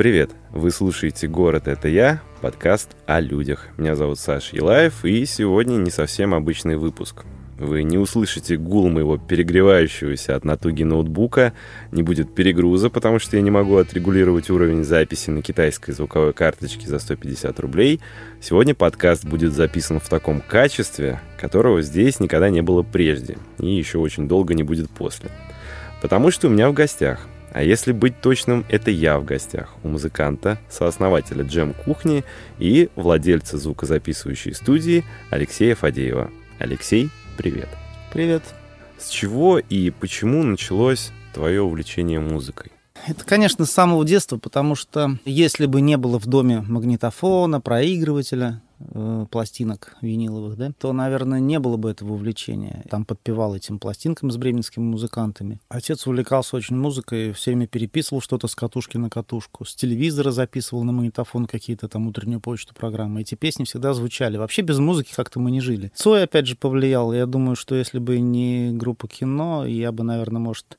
Привет! 0.00 0.30
Вы 0.50 0.70
слушаете 0.70 1.28
«Город— 1.28 1.64
это 1.68 1.86
я», 1.86 2.22
подкаст 2.40 2.96
о 3.04 3.20
людях. 3.20 3.68
Меня 3.76 3.96
зовут 3.96 4.18
Саш 4.18 4.54
Елаев, 4.54 5.04
и 5.04 5.26
сегодня 5.26 5.74
не 5.74 5.90
совсем 5.90 6.32
обычный 6.32 6.76
выпуск. 6.76 7.26
Вы 7.58 7.82
не 7.82 7.98
услышите 7.98 8.56
гул 8.56 8.88
моего 8.88 9.18
перегревающегося 9.18 10.36
от 10.36 10.46
натуги 10.46 10.84
ноутбука, 10.84 11.52
не 11.92 12.02
будет 12.02 12.34
перегруза, 12.34 12.88
потому 12.88 13.18
что 13.18 13.36
я 13.36 13.42
не 13.42 13.50
могу 13.50 13.76
отрегулировать 13.76 14.48
уровень 14.48 14.84
записи 14.84 15.28
на 15.28 15.42
китайской 15.42 15.92
звуковой 15.92 16.32
карточке 16.32 16.88
за 16.88 16.98
150 16.98 17.60
рублей. 17.60 18.00
Сегодня 18.40 18.74
подкаст 18.74 19.26
будет 19.26 19.52
записан 19.52 20.00
в 20.00 20.08
таком 20.08 20.40
качестве, 20.40 21.20
которого 21.38 21.82
здесь 21.82 22.20
никогда 22.20 22.48
не 22.48 22.62
было 22.62 22.82
прежде, 22.82 23.36
и 23.58 23.66
еще 23.66 23.98
очень 23.98 24.28
долго 24.28 24.54
не 24.54 24.62
будет 24.62 24.88
после. 24.88 25.28
Потому 26.00 26.30
что 26.30 26.48
у 26.48 26.50
меня 26.50 26.70
в 26.70 26.72
гостях 26.72 27.28
а 27.52 27.62
если 27.62 27.92
быть 27.92 28.20
точным, 28.20 28.64
это 28.68 28.90
я 28.90 29.18
в 29.18 29.24
гостях 29.24 29.74
у 29.82 29.88
музыканта, 29.88 30.58
сооснователя 30.68 31.44
Джем 31.44 31.74
Кухни 31.74 32.24
и 32.58 32.88
владельца 32.96 33.58
звукозаписывающей 33.58 34.54
студии 34.54 35.04
Алексея 35.30 35.74
Фадеева. 35.74 36.30
Алексей, 36.58 37.10
привет. 37.36 37.68
Привет. 38.12 38.42
С 38.98 39.08
чего 39.08 39.58
и 39.58 39.90
почему 39.90 40.42
началось 40.42 41.10
твое 41.32 41.62
увлечение 41.62 42.20
музыкой? 42.20 42.70
Это, 43.06 43.24
конечно, 43.24 43.64
с 43.64 43.70
самого 43.70 44.04
детства, 44.04 44.36
потому 44.36 44.74
что 44.74 45.16
если 45.24 45.66
бы 45.66 45.80
не 45.80 45.96
было 45.96 46.18
в 46.18 46.26
доме 46.26 46.60
магнитофона, 46.60 47.60
проигрывателя, 47.60 48.60
э, 48.80 49.26
пластинок 49.30 49.96
виниловых, 50.00 50.56
да, 50.56 50.72
то, 50.78 50.92
наверное, 50.92 51.40
не 51.40 51.58
было 51.58 51.76
бы 51.76 51.90
этого 51.90 52.14
увлечения. 52.14 52.84
Там 52.88 53.04
подпевал 53.04 53.54
этим 53.54 53.78
пластинкам 53.78 54.30
с 54.30 54.36
бременскими 54.36 54.84
музыкантами. 54.84 55.60
Отец 55.68 56.06
увлекался 56.06 56.56
очень 56.56 56.76
музыкой, 56.76 57.32
все 57.32 57.50
время 57.50 57.66
переписывал 57.66 58.20
что-то 58.20 58.48
с 58.48 58.54
катушки 58.54 58.96
на 58.96 59.10
катушку, 59.10 59.64
с 59.64 59.74
телевизора 59.74 60.30
записывал 60.30 60.84
на 60.84 60.92
магнитофон 60.92 61.46
какие-то 61.46 61.88
там 61.88 62.06
утреннюю 62.06 62.40
почту 62.40 62.74
программы. 62.74 63.20
Эти 63.20 63.34
песни 63.34 63.64
всегда 63.64 63.94
звучали. 63.94 64.36
Вообще 64.36 64.62
без 64.62 64.78
музыки 64.78 65.12
как-то 65.14 65.40
мы 65.40 65.50
не 65.50 65.60
жили. 65.60 65.92
Цой, 65.94 66.24
опять 66.24 66.46
же, 66.46 66.56
повлиял. 66.56 67.12
Я 67.12 67.26
думаю, 67.26 67.56
что 67.56 67.74
если 67.74 67.98
бы 67.98 68.20
не 68.20 68.70
группа 68.72 69.08
кино, 69.08 69.66
я 69.66 69.92
бы, 69.92 70.04
наверное, 70.04 70.40
может, 70.40 70.78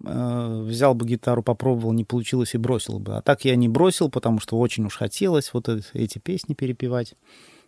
взял 0.00 0.94
бы 0.94 1.06
гитару, 1.06 1.42
попробовал, 1.42 1.92
не 1.92 2.04
получилось 2.04 2.54
и 2.54 2.58
бросил 2.58 2.98
бы. 2.98 3.16
А 3.16 3.22
так 3.22 3.44
я 3.44 3.56
не 3.56 3.68
бросил, 3.68 4.10
потому 4.10 4.40
что 4.40 4.58
очень 4.58 4.84
уж 4.86 4.96
хотелось 4.96 5.52
вот 5.52 5.68
эти 5.68 6.18
песни 6.18 6.54
перепевать, 6.54 7.14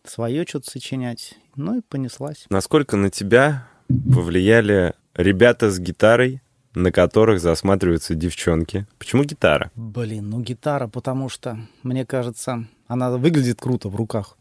свое 0.04 0.44
что-то 0.46 0.70
сочинять. 0.70 1.34
Ну 1.56 1.78
и 1.78 1.80
понеслась. 1.80 2.46
Насколько 2.50 2.96
на 2.96 3.10
тебя 3.10 3.68
повлияли 3.88 4.94
ребята 5.14 5.70
с 5.70 5.78
гитарой, 5.78 6.42
на 6.74 6.90
которых 6.90 7.40
засматриваются 7.40 8.14
девчонки? 8.14 8.86
Почему 8.98 9.24
гитара? 9.24 9.70
Блин, 9.74 10.30
ну 10.30 10.40
гитара, 10.40 10.88
потому 10.88 11.28
что, 11.28 11.58
мне 11.82 12.04
кажется, 12.04 12.66
она 12.86 13.16
выглядит 13.16 13.60
круто 13.60 13.88
в 13.88 13.96
руках. 13.96 14.36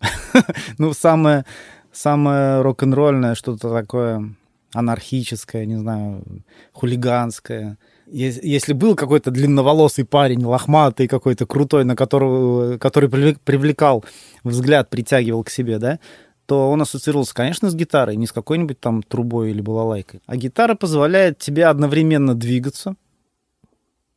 Ну, 0.78 0.92
самое, 0.92 1.44
самое 1.92 2.62
рок-н-ролльное, 2.62 3.34
что-то 3.34 3.70
такое 3.70 4.34
анархическое, 4.72 5.64
не 5.66 5.76
знаю, 5.76 6.24
хулиганское. 6.72 7.78
Если 8.06 8.72
был 8.72 8.96
какой-то 8.96 9.30
длинноволосый 9.30 10.04
парень, 10.04 10.44
лохматый 10.44 11.06
какой-то, 11.06 11.46
крутой, 11.46 11.84
на 11.84 11.94
которого, 11.94 12.78
который 12.78 13.08
привлекал 13.08 14.04
взгляд, 14.42 14.90
притягивал 14.90 15.44
к 15.44 15.50
себе, 15.50 15.78
да, 15.78 16.00
то 16.46 16.70
он 16.70 16.82
ассоциировался, 16.82 17.34
конечно, 17.34 17.70
с 17.70 17.74
гитарой, 17.76 18.16
не 18.16 18.26
с 18.26 18.32
какой-нибудь 18.32 18.80
там 18.80 19.04
трубой 19.04 19.50
или 19.50 19.60
балалайкой. 19.60 20.20
А 20.26 20.36
гитара 20.36 20.74
позволяет 20.74 21.38
тебе 21.38 21.66
одновременно 21.66 22.34
двигаться, 22.34 22.96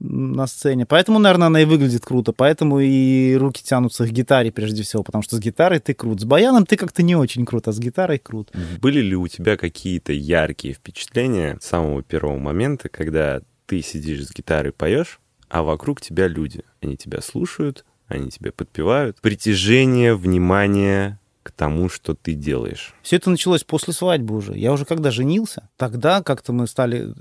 на 0.04 0.48
сцене. 0.48 0.86
Поэтому, 0.86 1.18
наверное, 1.18 1.48
она 1.48 1.62
и 1.62 1.66
выглядит 1.66 2.06
круто. 2.06 2.34
Поэтому 2.34 2.80
и 2.80 3.36
руки 3.36 3.64
тянутся 3.64 4.06
к 4.06 4.12
гитаре 4.12 4.52
прежде 4.52 4.84
всего, 4.84 5.02
потому 5.02 5.24
что 5.24 5.38
с 5.38 5.40
гитарой 5.40 5.80
ты 5.80 5.94
крут. 5.94 6.22
С 6.22 6.26
баяном 6.26 6.66
ты 6.66 6.76
как-то 6.76 7.02
не 7.02 7.16
очень 7.16 7.46
крут, 7.46 7.68
а 7.68 7.72
с 7.72 7.80
гитарой 7.80 8.20
крут. 8.20 8.52
Были 8.82 9.00
ли 9.00 9.16
у 9.16 9.28
тебя 9.28 9.56
какие-то 9.58 10.12
яркие 10.12 10.74
впечатления 10.74 11.58
с 11.62 11.66
самого 11.66 12.04
первого 12.04 12.38
момента, 12.38 12.90
когда 12.90 13.42
ты 13.66 13.82
сидишь 13.82 14.28
с 14.28 14.34
гитарой, 14.34 14.74
поешь, 14.74 15.20
а 15.48 15.64
вокруг 15.64 16.02
тебя 16.02 16.28
люди? 16.28 16.64
Они 16.82 16.98
тебя 16.98 17.22
слушают, 17.22 17.86
они 18.08 18.30
тебя 18.30 18.52
подпевают. 18.52 19.22
Притяжение, 19.22 20.16
внимание, 20.16 21.20
к 21.44 21.52
тому, 21.52 21.90
что 21.90 22.16
ты 22.16 22.34
делаешь? 22.34 22.96
Все 23.02 23.18
это 23.18 23.30
началось 23.30 23.64
после 23.64 23.94
свадьбы 23.94 24.36
уже. 24.36 24.58
Я 24.58 24.72
уже 24.72 24.86
когда 24.86 25.12
женился, 25.12 25.70
тогда 25.78 26.24
как-то 26.24 26.54
мы 26.54 26.66
стали 26.68 27.14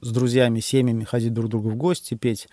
с 0.00 0.10
друзьями, 0.10 0.60
семьями 0.60 1.04
ходить 1.04 1.34
друг 1.34 1.48
к 1.48 1.50
другу 1.50 1.70
в 1.70 1.76
гости, 1.76 2.14
петь 2.14 2.48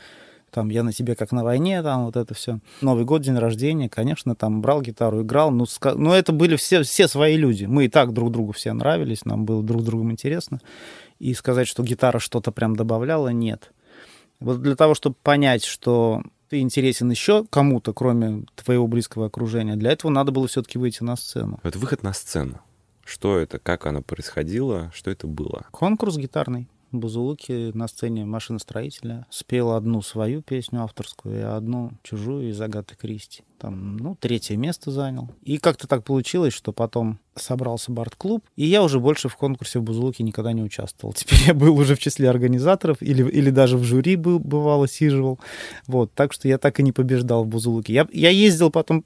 там 0.51 0.69
«Я 0.69 0.83
на 0.83 0.91
тебе 0.91 1.15
как 1.15 1.31
на 1.31 1.43
войне», 1.43 1.81
там 1.81 2.05
вот 2.05 2.17
это 2.17 2.33
все. 2.33 2.59
Новый 2.81 3.05
год, 3.05 3.21
день 3.21 3.37
рождения, 3.37 3.89
конечно, 3.89 4.35
там 4.35 4.61
брал 4.61 4.81
гитару, 4.81 5.21
играл, 5.21 5.49
но, 5.49 5.65
но 5.95 6.15
это 6.15 6.33
были 6.33 6.57
все, 6.57 6.83
все 6.83 7.07
свои 7.07 7.37
люди. 7.37 7.65
Мы 7.65 7.85
и 7.85 7.89
так 7.89 8.13
друг 8.13 8.31
другу 8.31 8.51
все 8.51 8.73
нравились, 8.73 9.25
нам 9.25 9.45
было 9.45 9.63
друг 9.63 9.81
с 9.81 9.85
другом 9.85 10.11
интересно. 10.11 10.59
И 11.19 11.33
сказать, 11.33 11.67
что 11.67 11.83
гитара 11.83 12.19
что-то 12.19 12.51
прям 12.51 12.75
добавляла, 12.75 13.29
нет. 13.29 13.71
Вот 14.39 14.61
для 14.61 14.75
того, 14.75 14.93
чтобы 14.93 15.15
понять, 15.21 15.63
что 15.63 16.21
ты 16.51 16.59
интересен 16.59 17.09
еще 17.09 17.45
кому-то, 17.49 17.93
кроме 17.93 18.43
твоего 18.55 18.85
близкого 18.85 19.27
окружения, 19.27 19.77
для 19.77 19.93
этого 19.93 20.11
надо 20.11 20.33
было 20.33 20.49
все-таки 20.49 20.77
выйти 20.77 21.01
на 21.01 21.15
сцену. 21.15 21.61
Вот 21.63 21.77
выход 21.77 22.03
на 22.03 22.11
сцену. 22.11 22.59
Что 23.05 23.37
это, 23.37 23.57
как 23.57 23.85
оно 23.85 24.01
происходило, 24.01 24.91
что 24.93 25.09
это 25.11 25.27
было? 25.27 25.65
Конкурс 25.71 26.17
гитарный. 26.17 26.67
Бузулуки 26.91 27.71
на 27.75 27.87
сцене 27.87 28.25
машиностроителя. 28.25 29.25
Спел 29.29 29.71
одну 29.71 30.01
свою 30.01 30.41
песню 30.41 30.83
авторскую 30.83 31.39
и 31.39 31.41
одну 31.41 31.91
чужую 32.03 32.49
из 32.49 32.59
Агаты 32.59 32.95
Кристи. 32.95 33.43
Там, 33.57 33.97
ну, 33.97 34.17
третье 34.19 34.57
место 34.57 34.89
занял. 34.89 35.29
И 35.43 35.59
как-то 35.59 35.87
так 35.87 36.03
получилось, 36.03 36.53
что 36.53 36.73
потом 36.73 37.19
собрался 37.35 37.91
бард-клуб, 37.91 38.43
и 38.55 38.65
я 38.65 38.83
уже 38.83 38.99
больше 38.99 39.29
в 39.29 39.35
конкурсе 39.35 39.79
в 39.79 39.83
Бузулуке 39.83 40.23
никогда 40.23 40.51
не 40.51 40.63
участвовал. 40.63 41.13
Теперь 41.17 41.39
я 41.47 41.53
был 41.53 41.77
уже 41.77 41.95
в 41.95 41.99
числе 41.99 42.29
организаторов 42.29 42.97
или, 43.01 43.23
или 43.29 43.51
даже 43.51 43.77
в 43.77 43.83
жюри 43.83 44.15
был, 44.15 44.39
бывало 44.39 44.87
сиживал. 44.87 45.39
Вот, 45.87 46.11
так 46.13 46.33
что 46.33 46.47
я 46.47 46.57
так 46.57 46.79
и 46.79 46.83
не 46.83 46.91
побеждал 46.91 47.43
в 47.43 47.47
Бузулуке. 47.47 47.93
Я, 47.93 48.07
я 48.11 48.29
ездил 48.29 48.71
потом 48.71 49.05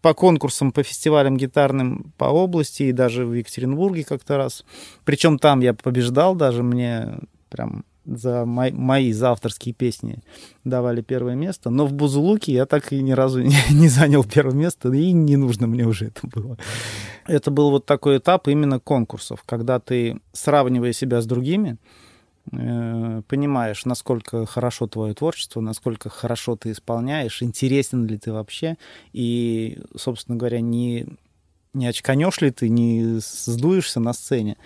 по 0.00 0.14
конкурсам, 0.14 0.72
по 0.72 0.82
фестивалям 0.82 1.36
гитарным 1.36 2.12
по 2.16 2.24
области 2.24 2.84
и 2.84 2.92
даже 2.92 3.26
в 3.26 3.34
Екатеринбурге 3.34 4.04
как-то 4.04 4.36
раз. 4.36 4.64
Причем 5.04 5.38
там 5.38 5.60
я 5.60 5.74
побеждал 5.74 6.34
даже, 6.34 6.62
мне 6.62 7.18
прям 7.48 7.84
за 8.04 8.44
мои, 8.44 8.72
мои 8.72 9.12
за 9.12 9.30
авторские 9.30 9.74
песни 9.74 10.18
давали 10.64 11.02
первое 11.02 11.34
место, 11.34 11.70
но 11.70 11.86
в 11.86 11.92
Бузулуке 11.92 12.52
я 12.52 12.66
так 12.66 12.92
и 12.92 13.00
ни 13.00 13.12
разу 13.12 13.40
не, 13.42 13.56
не 13.70 13.88
занял 13.88 14.24
первое 14.24 14.54
место, 14.54 14.92
и 14.92 15.12
не 15.12 15.36
нужно 15.36 15.66
мне 15.66 15.86
уже 15.86 16.06
это 16.06 16.26
было. 16.26 16.56
Это 17.26 17.50
был 17.50 17.70
вот 17.70 17.86
такой 17.86 18.18
этап 18.18 18.48
именно 18.48 18.80
конкурсов, 18.80 19.42
когда 19.46 19.78
ты, 19.78 20.20
сравнивая 20.32 20.92
себя 20.92 21.20
с 21.20 21.26
другими, 21.26 21.78
понимаешь, 22.50 23.84
насколько 23.84 24.46
хорошо 24.46 24.86
твое 24.86 25.14
творчество, 25.14 25.60
насколько 25.60 26.08
хорошо 26.08 26.56
ты 26.56 26.72
исполняешь, 26.72 27.42
интересен 27.42 28.06
ли 28.06 28.18
ты 28.18 28.32
вообще, 28.32 28.76
и, 29.12 29.80
собственно 29.96 30.36
говоря, 30.36 30.60
не, 30.60 31.06
не 31.72 31.86
очканешь 31.86 32.40
ли 32.40 32.50
ты, 32.50 32.68
не 32.68 33.20
сдуешься 33.20 34.00
на 34.00 34.12
сцене. 34.12 34.56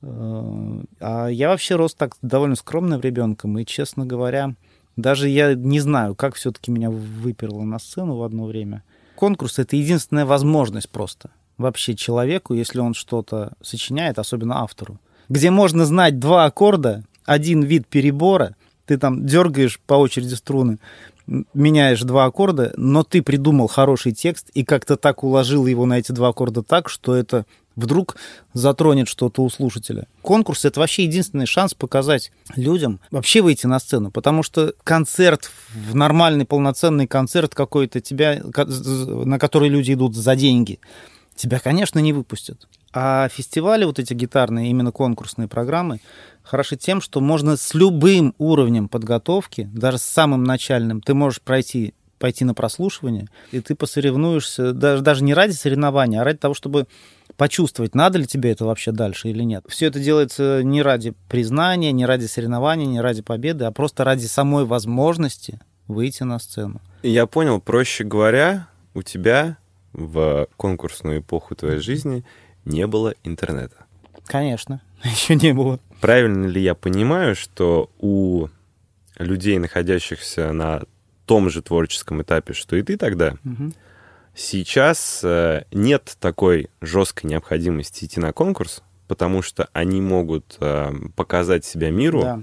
Э, 0.00 0.82
а 1.00 1.28
я 1.28 1.48
вообще 1.48 1.74
рос 1.74 1.94
так 1.94 2.16
довольно 2.22 2.56
скромным 2.56 3.00
ребенком, 3.00 3.58
и, 3.58 3.64
честно 3.64 4.06
говоря, 4.06 4.54
даже 4.96 5.28
я 5.28 5.54
не 5.54 5.80
знаю, 5.80 6.14
как 6.14 6.36
все-таки 6.36 6.70
меня 6.70 6.90
выперло 6.90 7.62
на 7.62 7.78
сцену 7.78 8.16
в 8.16 8.22
одно 8.22 8.44
время. 8.44 8.84
Конкурс— 9.16 9.58
это 9.60 9.76
единственная 9.76 10.26
возможность 10.26 10.88
просто 10.88 11.30
вообще 11.58 11.94
человеку, 11.94 12.54
если 12.54 12.80
он 12.80 12.94
что-то 12.94 13.52
сочиняет, 13.60 14.18
особенно 14.18 14.60
автору, 14.62 14.98
где 15.32 15.50
можно 15.50 15.86
знать 15.86 16.18
два 16.18 16.44
аккорда, 16.44 17.04
один 17.24 17.62
вид 17.62 17.86
перебора, 17.86 18.54
ты 18.84 18.98
там 18.98 19.24
дергаешь 19.24 19.80
по 19.86 19.94
очереди 19.94 20.34
струны, 20.34 20.76
меняешь 21.54 22.02
два 22.02 22.26
аккорда, 22.26 22.74
но 22.76 23.02
ты 23.02 23.22
придумал 23.22 23.66
хороший 23.66 24.12
текст 24.12 24.50
и 24.52 24.62
как-то 24.62 24.96
так 24.96 25.24
уложил 25.24 25.66
его 25.66 25.86
на 25.86 25.98
эти 25.98 26.12
два 26.12 26.28
аккорда 26.28 26.62
так, 26.62 26.90
что 26.90 27.16
это 27.16 27.46
вдруг 27.76 28.16
затронет 28.52 29.08
что-то 29.08 29.42
у 29.42 29.48
слушателя. 29.48 30.06
Конкурс— 30.20 30.64
это 30.66 30.80
вообще 30.80 31.04
единственный 31.04 31.46
шанс 31.46 31.72
показать 31.72 32.30
людям, 32.54 33.00
вообще 33.10 33.40
выйти 33.40 33.66
на 33.66 33.78
сцену, 33.78 34.10
потому 34.10 34.42
что 34.42 34.74
концерт, 34.84 35.50
в 35.74 35.94
нормальный 35.94 36.44
полноценный 36.44 37.06
концерт 37.06 37.54
какой-то 37.54 38.02
тебя, 38.02 38.42
на 38.44 39.38
который 39.38 39.70
люди 39.70 39.94
идут 39.94 40.14
за 40.14 40.36
деньги, 40.36 40.78
тебя, 41.36 41.58
конечно, 41.58 42.00
не 42.00 42.12
выпустят. 42.12 42.68
А 42.92 43.28
фестивали, 43.28 43.84
вот 43.84 43.98
эти 43.98 44.12
гитарные, 44.12 44.70
именно 44.70 44.92
конкурсные 44.92 45.48
программы, 45.48 46.00
хороши 46.42 46.76
тем, 46.76 47.00
что 47.00 47.20
можно 47.20 47.56
с 47.56 47.74
любым 47.74 48.34
уровнем 48.38 48.88
подготовки, 48.88 49.68
даже 49.72 49.98
с 49.98 50.02
самым 50.02 50.44
начальным, 50.44 51.00
ты 51.00 51.14
можешь 51.14 51.40
пройти 51.40 51.94
пойти 52.18 52.44
на 52.44 52.54
прослушивание, 52.54 53.26
и 53.50 53.60
ты 53.60 53.74
посоревнуешься 53.74 54.72
даже, 54.72 55.02
даже 55.02 55.24
не 55.24 55.34
ради 55.34 55.54
соревнования, 55.54 56.20
а 56.20 56.24
ради 56.24 56.38
того, 56.38 56.54
чтобы 56.54 56.86
почувствовать, 57.36 57.96
надо 57.96 58.18
ли 58.18 58.26
тебе 58.26 58.52
это 58.52 58.64
вообще 58.64 58.92
дальше 58.92 59.28
или 59.30 59.42
нет. 59.42 59.64
Все 59.66 59.86
это 59.86 59.98
делается 59.98 60.62
не 60.62 60.82
ради 60.82 61.14
признания, 61.28 61.90
не 61.90 62.06
ради 62.06 62.26
соревнования, 62.26 62.86
не 62.86 63.00
ради 63.00 63.22
победы, 63.22 63.64
а 63.64 63.72
просто 63.72 64.04
ради 64.04 64.26
самой 64.26 64.64
возможности 64.64 65.58
выйти 65.88 66.22
на 66.22 66.38
сцену. 66.38 66.80
Я 67.02 67.26
понял, 67.26 67.60
проще 67.60 68.04
говоря, 68.04 68.68
у 68.94 69.02
тебя 69.02 69.56
в 69.92 70.46
конкурсную 70.56 71.22
эпоху 71.22 71.56
твоей 71.56 71.80
жизни 71.80 72.24
не 72.64 72.86
было 72.86 73.14
интернета. 73.24 73.84
Конечно, 74.26 74.80
еще 75.04 75.34
не 75.34 75.52
было. 75.52 75.80
Правильно 76.00 76.46
ли 76.46 76.60
я 76.62 76.74
понимаю, 76.74 77.34
что 77.36 77.90
у 77.98 78.48
людей, 79.18 79.58
находящихся 79.58 80.52
на 80.52 80.82
том 81.26 81.48
же 81.50 81.62
творческом 81.62 82.22
этапе, 82.22 82.52
что 82.54 82.76
и 82.76 82.82
ты 82.82 82.96
тогда, 82.96 83.36
Мгм. 83.44 83.74
сейчас 84.34 85.20
э, 85.22 85.64
нет 85.72 86.16
такой 86.20 86.70
жесткой 86.80 87.30
необходимости 87.30 88.04
идти 88.04 88.18
на 88.20 88.32
конкурс, 88.32 88.82
потому 89.06 89.42
что 89.42 89.68
они 89.72 90.00
могут 90.00 90.56
э, 90.60 90.92
показать 91.14 91.64
себя 91.64 91.90
миру. 91.90 92.22
Да. 92.22 92.42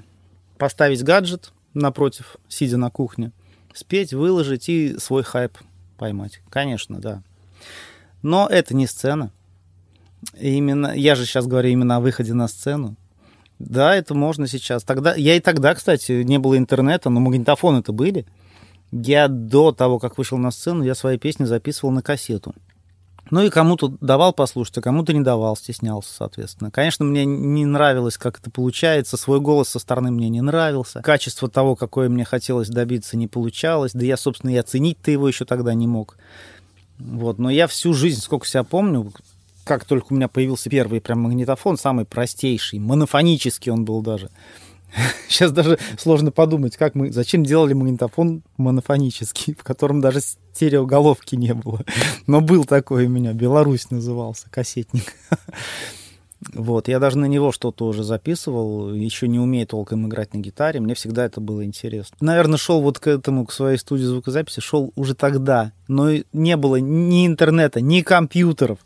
Поставить 0.57 1.03
гаджет 1.03 1.51
напротив, 1.73 2.37
сидя 2.47 2.77
на 2.77 2.89
кухне, 2.89 3.31
спеть, 3.73 4.13
выложить 4.13 4.69
и 4.69 4.97
свой 4.99 5.23
хайп 5.23 5.57
поймать. 5.97 6.41
Конечно, 6.49 6.99
да. 6.99 7.23
Но 8.21 8.47
это 8.49 8.75
не 8.75 8.87
сцена. 8.87 9.31
Именно, 10.39 10.93
я 10.95 11.15
же 11.15 11.25
сейчас 11.25 11.47
говорю 11.47 11.69
именно 11.69 11.97
о 11.97 11.99
выходе 11.99 12.33
на 12.33 12.47
сцену. 12.47 12.95
Да, 13.59 13.95
это 13.95 14.13
можно 14.13 14.47
сейчас. 14.47 14.83
Тогда, 14.83 15.13
я 15.15 15.35
и 15.35 15.39
тогда, 15.39 15.75
кстати, 15.75 16.23
не 16.23 16.39
было 16.39 16.57
интернета, 16.57 17.09
но 17.09 17.19
магнитофоны-то 17.19 17.91
были. 17.91 18.25
Я 18.91 19.27
до 19.27 19.71
того, 19.71 19.99
как 19.99 20.17
вышел 20.17 20.37
на 20.37 20.51
сцену, 20.51 20.83
я 20.83 20.95
свои 20.95 21.17
песни 21.17 21.43
записывал 21.43 21.91
на 21.91 22.01
кассету. 22.01 22.55
Ну 23.31 23.43
и 23.43 23.49
кому-то 23.49 23.93
давал 24.01 24.33
послушать, 24.33 24.79
а 24.79 24.81
кому-то 24.81 25.13
не 25.13 25.21
давал, 25.21 25.55
стеснялся, 25.55 26.11
соответственно. 26.11 26.71
Конечно, 26.71 27.05
мне 27.05 27.25
не 27.25 27.65
нравилось, 27.65 28.17
как 28.17 28.39
это 28.39 28.49
получается. 28.49 29.17
Свой 29.17 29.39
голос 29.39 29.69
со 29.69 29.77
стороны 29.77 30.09
мне 30.09 30.29
не 30.29 30.41
нравился. 30.41 31.01
Качество 31.01 31.47
того, 31.47 31.75
какое 31.75 32.09
мне 32.09 32.25
хотелось 32.25 32.69
добиться, 32.69 33.17
не 33.17 33.27
получалось. 33.27 33.91
Да 33.93 34.03
я, 34.03 34.17
собственно, 34.17 34.51
и 34.51 34.57
оценить-то 34.57 35.11
его 35.11 35.27
еще 35.27 35.45
тогда 35.45 35.75
не 35.75 35.85
мог. 35.85 36.17
Вот. 36.97 37.37
Но 37.37 37.51
я 37.51 37.67
всю 37.67 37.93
жизнь, 37.93 38.21
сколько 38.21 38.47
себя 38.47 38.63
помню, 38.63 39.11
как 39.69 39.85
только 39.85 40.07
у 40.09 40.15
меня 40.15 40.27
появился 40.27 40.67
первый 40.67 40.99
прям 40.99 41.19
магнитофон, 41.19 41.77
самый 41.77 42.03
простейший, 42.03 42.79
монофонический 42.79 43.71
он 43.71 43.85
был 43.85 44.01
даже. 44.01 44.31
Сейчас 45.29 45.51
даже 45.51 45.77
сложно 45.99 46.31
подумать, 46.31 46.75
как 46.75 46.95
мы, 46.95 47.11
зачем 47.11 47.43
делали 47.43 47.73
магнитофон 47.73 48.41
монофонический, 48.57 49.53
в 49.59 49.61
котором 49.61 50.01
даже 50.01 50.21
стереоголовки 50.21 51.35
не 51.35 51.53
было. 51.53 51.85
Но 52.25 52.41
был 52.41 52.65
такой 52.65 53.05
у 53.05 53.09
меня, 53.09 53.31
Беларусь 53.33 53.91
назывался, 53.91 54.47
кассетник. 54.49 55.13
Вот, 56.53 56.87
я 56.87 56.99
даже 56.99 57.17
на 57.17 57.25
него 57.25 57.51
что-то 57.51 57.85
уже 57.85 58.01
записывал, 58.01 58.93
еще 58.93 59.27
не 59.27 59.39
умею 59.39 59.67
толком 59.67 60.07
играть 60.07 60.33
на 60.33 60.37
гитаре, 60.37 60.79
мне 60.79 60.95
всегда 60.95 61.25
это 61.25 61.41
было 61.41 61.65
интересно. 61.65 62.15
Наверное, 62.21 62.57
шел 62.57 62.81
вот 62.81 62.97
к 62.97 63.07
этому, 63.07 63.45
к 63.45 63.51
своей 63.51 63.77
студии 63.77 64.05
звукозаписи, 64.05 64.61
шел 64.61 64.93
уже 64.95 65.15
тогда, 65.15 65.73
но 65.89 66.11
не 66.31 66.55
было 66.55 66.77
ни 66.77 67.27
интернета, 67.27 67.81
ни 67.81 67.99
компьютеров, 67.99 68.79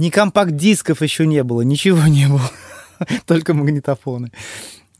ни 0.00 0.08
компакт-дисков 0.08 1.02
еще 1.02 1.26
не 1.26 1.44
было, 1.44 1.60
ничего 1.60 2.06
не 2.06 2.26
было, 2.26 2.50
только 3.26 3.52
магнитофоны. 3.52 4.32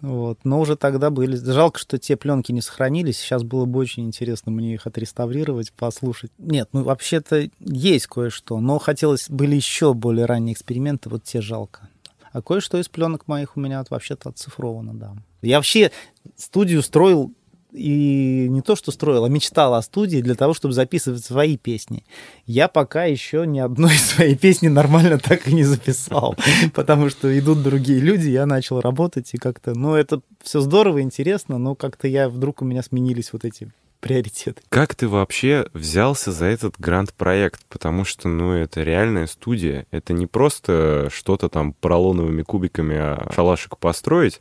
Вот. 0.02 0.40
Но 0.44 0.60
уже 0.60 0.76
тогда 0.76 1.10
были. 1.10 1.36
Жалко, 1.36 1.78
что 1.78 1.98
те 1.98 2.16
пленки 2.16 2.52
не 2.52 2.60
сохранились. 2.60 3.18
Сейчас 3.18 3.42
было 3.42 3.64
бы 3.64 3.80
очень 3.80 4.06
интересно 4.06 4.52
мне 4.52 4.74
их 4.74 4.86
отреставрировать, 4.86 5.72
послушать. 5.72 6.30
Нет, 6.38 6.68
ну 6.72 6.82
вообще-то 6.82 7.48
есть 7.60 8.06
кое-что, 8.06 8.60
но 8.60 8.78
хотелось 8.78 9.28
были 9.28 9.56
еще 9.56 9.94
более 9.94 10.26
ранние 10.26 10.52
эксперименты, 10.52 11.08
вот 11.08 11.24
те 11.24 11.40
жалко. 11.40 11.88
А 12.32 12.42
кое-что 12.42 12.78
из 12.78 12.88
пленок 12.88 13.26
моих 13.26 13.56
у 13.56 13.60
меня 13.60 13.82
вообще-то 13.88 14.28
оцифровано, 14.28 14.94
да. 14.94 15.14
Я 15.42 15.56
вообще 15.56 15.90
студию 16.36 16.82
строил 16.82 17.32
и 17.72 18.46
не 18.48 18.62
то, 18.62 18.76
что 18.76 18.90
строил, 18.92 19.24
а 19.24 19.28
мечтал 19.28 19.74
о 19.74 19.82
студии 19.82 20.20
для 20.20 20.34
того, 20.34 20.54
чтобы 20.54 20.74
записывать 20.74 21.24
свои 21.24 21.56
песни. 21.56 22.04
Я 22.46 22.68
пока 22.68 23.04
еще 23.04 23.46
ни 23.46 23.58
одной 23.58 23.94
своей 23.96 24.36
песни 24.36 24.68
нормально 24.68 25.18
так 25.18 25.48
и 25.48 25.54
не 25.54 25.64
записал, 25.64 26.36
потому 26.74 27.10
что 27.10 27.36
идут 27.38 27.62
другие 27.62 28.00
люди, 28.00 28.28
я 28.28 28.46
начал 28.46 28.80
работать, 28.80 29.30
и 29.34 29.38
как-то, 29.38 29.74
ну, 29.74 29.94
это 29.94 30.20
все 30.42 30.60
здорово, 30.60 31.02
интересно, 31.02 31.58
но 31.58 31.74
как-то 31.74 32.08
я, 32.08 32.28
вдруг 32.28 32.62
у 32.62 32.64
меня 32.64 32.82
сменились 32.82 33.32
вот 33.32 33.44
эти 33.44 33.70
приоритеты. 34.00 34.62
Как 34.68 34.94
ты 34.94 35.08
вообще 35.08 35.66
взялся 35.74 36.32
за 36.32 36.46
этот 36.46 36.74
грант-проект? 36.78 37.64
Потому 37.68 38.04
что, 38.04 38.28
ну, 38.28 38.52
это 38.52 38.82
реальная 38.82 39.26
студия. 39.26 39.86
Это 39.90 40.12
не 40.12 40.26
просто 40.26 41.08
что-то 41.12 41.48
там 41.48 41.74
поролоновыми 41.74 42.42
кубиками 42.42 42.96
а 42.96 43.30
шалашик 43.34 43.78
построить. 43.78 44.40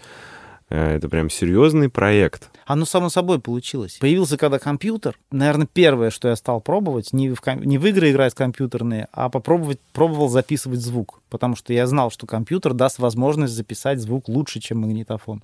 Э, 0.69 0.95
Это 0.95 1.09
прям 1.09 1.29
серьезный 1.29 1.89
проект. 1.89 2.49
Оно 2.69 2.85
само 2.85 3.09
собой 3.09 3.39
получилось. 3.39 3.97
Появился 3.99 4.37
когда 4.37 4.59
компьютер, 4.59 5.17
наверное, 5.31 5.65
первое, 5.65 6.11
что 6.11 6.27
я 6.27 6.35
стал 6.35 6.61
пробовать, 6.61 7.13
не 7.13 7.31
в, 7.31 7.41
не 7.65 7.79
в 7.79 7.85
игры 7.87 8.11
играть 8.11 8.35
компьютерные, 8.35 9.07
а 9.11 9.29
попробовать, 9.29 9.79
пробовал 9.91 10.29
записывать 10.29 10.79
звук, 10.79 11.19
потому 11.31 11.55
что 11.55 11.73
я 11.73 11.87
знал, 11.87 12.11
что 12.11 12.27
компьютер 12.27 12.75
даст 12.75 12.99
возможность 12.99 13.55
записать 13.55 13.99
звук 13.99 14.29
лучше, 14.29 14.59
чем 14.59 14.81
магнитофон. 14.81 15.41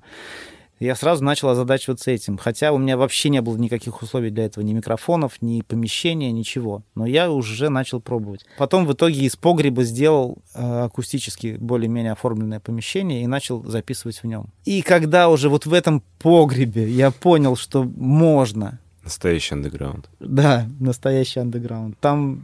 Я 0.80 0.96
сразу 0.96 1.24
начал 1.24 1.50
озадачиваться 1.50 2.12
этим, 2.12 2.38
хотя 2.38 2.74
у 2.74 2.78
меня 2.78 2.98
вообще 2.98 3.30
не 3.30 3.42
было 3.42 3.56
никаких 3.56 4.02
условий 4.02 4.30
для 4.30 4.46
этого, 4.46 4.64
ни 4.64 4.74
микрофонов, 4.74 5.42
ни 5.42 5.62
помещения, 5.62 6.32
ничего. 6.32 6.84
Но 6.96 7.06
я 7.06 7.32
уже 7.32 7.70
начал 7.70 8.02
пробовать. 8.02 8.46
Потом 8.58 8.86
в 8.86 8.92
итоге 8.94 9.22
из 9.22 9.38
погреба 9.38 9.84
сделал 9.84 10.40
э, 10.54 10.84
акустически 10.84 11.56
более-менее 11.60 12.12
оформленное 12.12 12.60
помещение 12.60 13.24
и 13.24 13.28
начал 13.28 13.64
записывать 13.64 14.22
в 14.22 14.26
нем. 14.26 14.48
И 14.66 14.82
когда 14.82 15.30
уже 15.30 15.48
вот 15.48 15.66
в 15.66 15.74
этом 15.74 16.04
погребе 16.20 16.90
я 16.90 17.12
понял, 17.12 17.56
что 17.56 17.84
можно, 17.84 18.80
Настоящий 19.04 19.54
андеграунд. 19.54 20.10
да, 20.20 20.68
настоящий 20.80 21.40
андеграунд, 21.40 21.98
там 22.00 22.44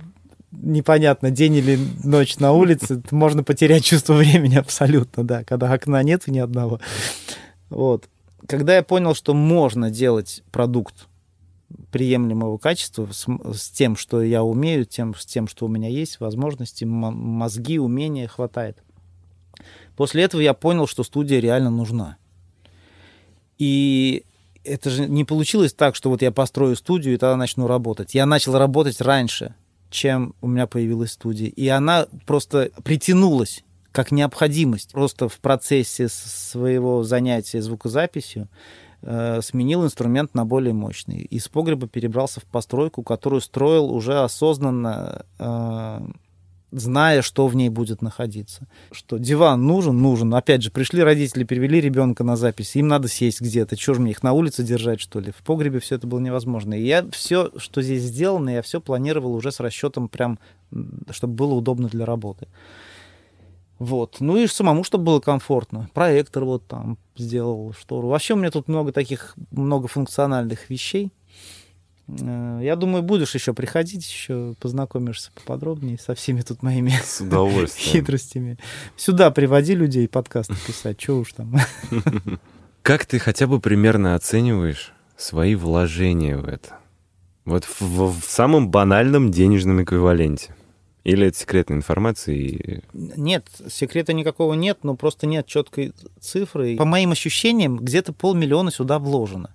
непонятно, 0.51 1.31
день 1.31 1.55
или 1.55 1.79
ночь 2.03 2.37
на 2.37 2.51
улице, 2.53 3.01
можно 3.11 3.43
потерять 3.43 3.83
чувство 3.83 4.13
времени 4.17 4.55
абсолютно, 4.55 5.23
да, 5.25 5.43
когда 5.43 5.71
окна 5.73 6.01
нет 6.03 6.27
ни 6.27 6.39
одного. 6.39 6.79
Вот. 7.69 8.07
Когда 8.47 8.75
я 8.75 8.83
понял, 8.83 9.13
что 9.13 9.33
можно 9.33 9.89
делать 9.89 10.43
продукт 10.51 11.07
приемлемого 11.91 12.57
качества 12.57 13.07
с, 13.11 13.25
с 13.53 13.69
тем, 13.69 13.95
что 13.95 14.21
я 14.21 14.43
умею, 14.43 14.85
тем, 14.85 15.15
с 15.15 15.25
тем, 15.25 15.47
что 15.47 15.65
у 15.65 15.69
меня 15.69 15.89
есть, 15.89 16.19
возможности, 16.19 16.83
мозги, 16.83 17.79
умения 17.79 18.27
хватает. 18.27 18.83
После 19.95 20.23
этого 20.23 20.41
я 20.41 20.53
понял, 20.53 20.87
что 20.87 21.03
студия 21.03 21.39
реально 21.39 21.69
нужна. 21.69 22.17
И 23.57 24.25
это 24.63 24.89
же 24.89 25.07
не 25.07 25.23
получилось 25.23 25.73
так, 25.73 25.95
что 25.95 26.09
вот 26.09 26.21
я 26.21 26.31
построю 26.31 26.75
студию 26.75 27.13
и 27.13 27.17
тогда 27.17 27.35
начну 27.35 27.67
работать. 27.67 28.15
Я 28.15 28.25
начал 28.25 28.57
работать 28.57 29.01
раньше, 29.01 29.53
чем 29.89 30.33
у 30.41 30.47
меня 30.47 30.67
появилась 30.67 31.11
студия. 31.11 31.49
И 31.49 31.67
она 31.67 32.07
просто 32.25 32.71
притянулась 32.83 33.63
как 33.91 34.11
необходимость. 34.11 34.91
Просто 34.91 35.27
в 35.29 35.39
процессе 35.39 36.07
своего 36.09 37.03
занятия 37.03 37.61
звукозаписью 37.61 38.47
э, 39.01 39.41
сменил 39.41 39.83
инструмент 39.83 40.33
на 40.33 40.45
более 40.45 40.73
мощный. 40.73 41.19
Из 41.21 41.47
погреба 41.47 41.87
перебрался 41.87 42.39
в 42.39 42.45
постройку, 42.45 43.03
которую 43.03 43.41
строил 43.41 43.91
уже 43.91 44.19
осознанно, 44.19 45.25
э, 45.39 45.99
зная, 46.71 47.21
что 47.21 47.47
в 47.47 47.55
ней 47.55 47.69
будет 47.69 48.01
находиться. 48.01 48.67
Что 48.91 49.17
диван 49.17 49.65
нужен, 49.65 50.01
нужен. 50.01 50.33
Опять 50.33 50.63
же, 50.63 50.71
пришли 50.71 51.03
родители, 51.03 51.43
перевели 51.43 51.81
ребенка 51.81 52.23
на 52.23 52.37
запись, 52.37 52.75
им 52.75 52.87
надо 52.87 53.09
сесть 53.09 53.41
где-то. 53.41 53.75
Чего 53.75 53.95
же 53.95 54.01
мне 54.01 54.11
их 54.11 54.23
на 54.23 54.31
улице 54.33 54.63
держать, 54.63 55.01
что 55.01 55.19
ли? 55.19 55.31
В 55.31 55.43
погребе 55.43 55.79
все 55.79 55.95
это 55.95 56.07
было 56.07 56.19
невозможно. 56.19 56.73
И 56.73 56.85
я 56.85 57.05
все, 57.11 57.51
что 57.57 57.81
здесь 57.81 58.03
сделано, 58.03 58.49
я 58.49 58.61
все 58.61 58.79
планировал 58.79 59.35
уже 59.35 59.51
с 59.51 59.59
расчетом 59.59 60.07
прям, 60.07 60.39
чтобы 61.09 61.33
было 61.33 61.53
удобно 61.53 61.89
для 61.89 62.05
работы. 62.05 62.47
Вот. 63.81 64.17
Ну 64.19 64.37
и 64.37 64.45
самому, 64.45 64.83
чтобы 64.83 65.05
было 65.05 65.19
комфортно. 65.19 65.89
Проектор 65.95 66.43
вот 66.45 66.67
там 66.67 66.99
сделал, 67.17 67.73
штору. 67.73 68.09
Вообще 68.09 68.35
у 68.35 68.37
меня 68.37 68.51
тут 68.51 68.67
много 68.67 68.91
таких 68.91 69.33
многофункциональных 69.49 70.69
вещей. 70.69 71.11
Э, 72.07 72.59
Я 72.61 72.75
думаю, 72.75 73.01
будешь 73.01 73.33
еще 73.33 73.53
приходить, 73.55 74.05
еще 74.07 74.53
познакомишься 74.59 75.31
поподробнее 75.33 75.97
со 75.97 76.13
всеми 76.13 76.41
тут 76.41 76.61
моими 76.61 76.91
С 77.03 77.21
удовольствием. 77.21 77.91
хитростями. 78.03 78.57
Сюда 78.97 79.31
приводи 79.31 79.73
людей 79.73 80.07
подкасты 80.07 80.53
писать, 80.67 81.01
что 81.01 81.17
уж 81.19 81.33
там. 81.33 81.55
Как 82.83 83.05
ты 83.07 83.17
хотя 83.17 83.47
бы 83.47 83.59
примерно 83.59 84.13
оцениваешь 84.13 84.93
свои 85.17 85.55
вложения 85.55 86.37
в 86.37 86.47
это? 86.47 86.77
Вот 87.45 87.65
в, 87.65 87.81
в- 87.81 88.21
в 88.21 88.25
самом 88.25 88.69
банальном 88.69 89.31
денежном 89.31 89.81
эквиваленте. 89.83 90.55
Или 91.03 91.27
это 91.27 91.37
секретная 91.37 91.77
информация? 91.77 92.35
И... 92.35 92.81
Нет, 92.93 93.47
секрета 93.69 94.13
никакого 94.13 94.53
нет, 94.53 94.79
но 94.83 94.95
просто 94.95 95.25
нет 95.25 95.47
четкой 95.47 95.93
цифры. 96.19 96.75
По 96.77 96.85
моим 96.85 97.11
ощущениям, 97.11 97.77
где-то 97.77 98.13
полмиллиона 98.13 98.71
сюда 98.71 98.99
вложено. 98.99 99.51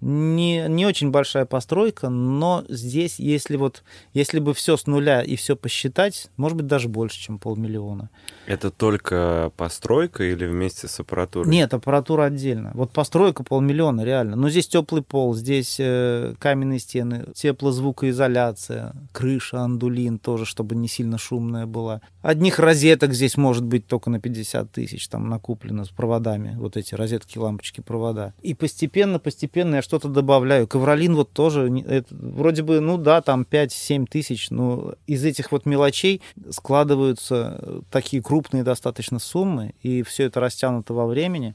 Не, 0.00 0.66
не 0.68 0.86
очень 0.86 1.10
большая 1.10 1.44
постройка, 1.44 2.08
но 2.08 2.64
здесь, 2.68 3.18
если 3.18 3.56
вот, 3.56 3.82
если 4.12 4.38
бы 4.38 4.54
все 4.54 4.76
с 4.76 4.86
нуля 4.86 5.22
и 5.22 5.34
все 5.34 5.56
посчитать, 5.56 6.30
может 6.36 6.56
быть, 6.56 6.66
даже 6.66 6.88
больше, 6.88 7.18
чем 7.18 7.38
полмиллиона. 7.38 8.08
Это 8.46 8.70
только 8.70 9.50
постройка 9.56 10.22
или 10.22 10.46
вместе 10.46 10.86
с 10.86 11.00
аппаратурой? 11.00 11.50
Нет, 11.50 11.74
аппаратура 11.74 12.24
отдельно. 12.24 12.70
Вот 12.74 12.92
постройка 12.92 13.42
полмиллиона, 13.42 14.02
реально. 14.02 14.36
Но 14.36 14.50
здесь 14.50 14.68
теплый 14.68 15.02
пол, 15.02 15.34
здесь 15.34 15.76
э, 15.80 16.34
каменные 16.38 16.78
стены, 16.78 17.26
теплозвукоизоляция, 17.34 18.94
крыша, 19.12 19.60
андулин 19.60 20.18
тоже, 20.18 20.44
чтобы 20.44 20.76
не 20.76 20.86
сильно 20.86 21.18
шумная 21.18 21.66
была. 21.66 22.02
Одних 22.20 22.58
розеток 22.58 23.14
здесь 23.14 23.36
может 23.36 23.64
быть 23.64 23.86
только 23.86 24.10
на 24.10 24.20
50 24.20 24.72
тысяч, 24.72 25.06
там 25.08 25.28
накуплено 25.28 25.84
с 25.84 25.88
проводами, 25.88 26.56
вот 26.56 26.76
эти 26.76 26.94
розетки, 26.94 27.38
лампочки, 27.38 27.80
провода. 27.80 28.34
И 28.42 28.54
постепенно, 28.54 29.20
постепенно 29.20 29.76
я 29.76 29.82
что-то 29.82 30.08
добавляю. 30.08 30.66
Ковролин 30.66 31.14
вот 31.14 31.32
тоже, 31.32 31.70
это, 31.86 32.12
вроде 32.14 32.62
бы, 32.64 32.80
ну 32.80 32.98
да, 32.98 33.22
там 33.22 33.46
5-7 33.48 34.06
тысяч, 34.06 34.50
но 34.50 34.94
из 35.06 35.24
этих 35.24 35.52
вот 35.52 35.64
мелочей 35.64 36.20
складываются 36.50 37.82
такие 37.90 38.20
крупные 38.20 38.64
достаточно 38.64 39.20
суммы, 39.20 39.74
и 39.82 40.02
все 40.02 40.24
это 40.24 40.40
растянуто 40.40 40.94
во 40.94 41.06
времени. 41.06 41.54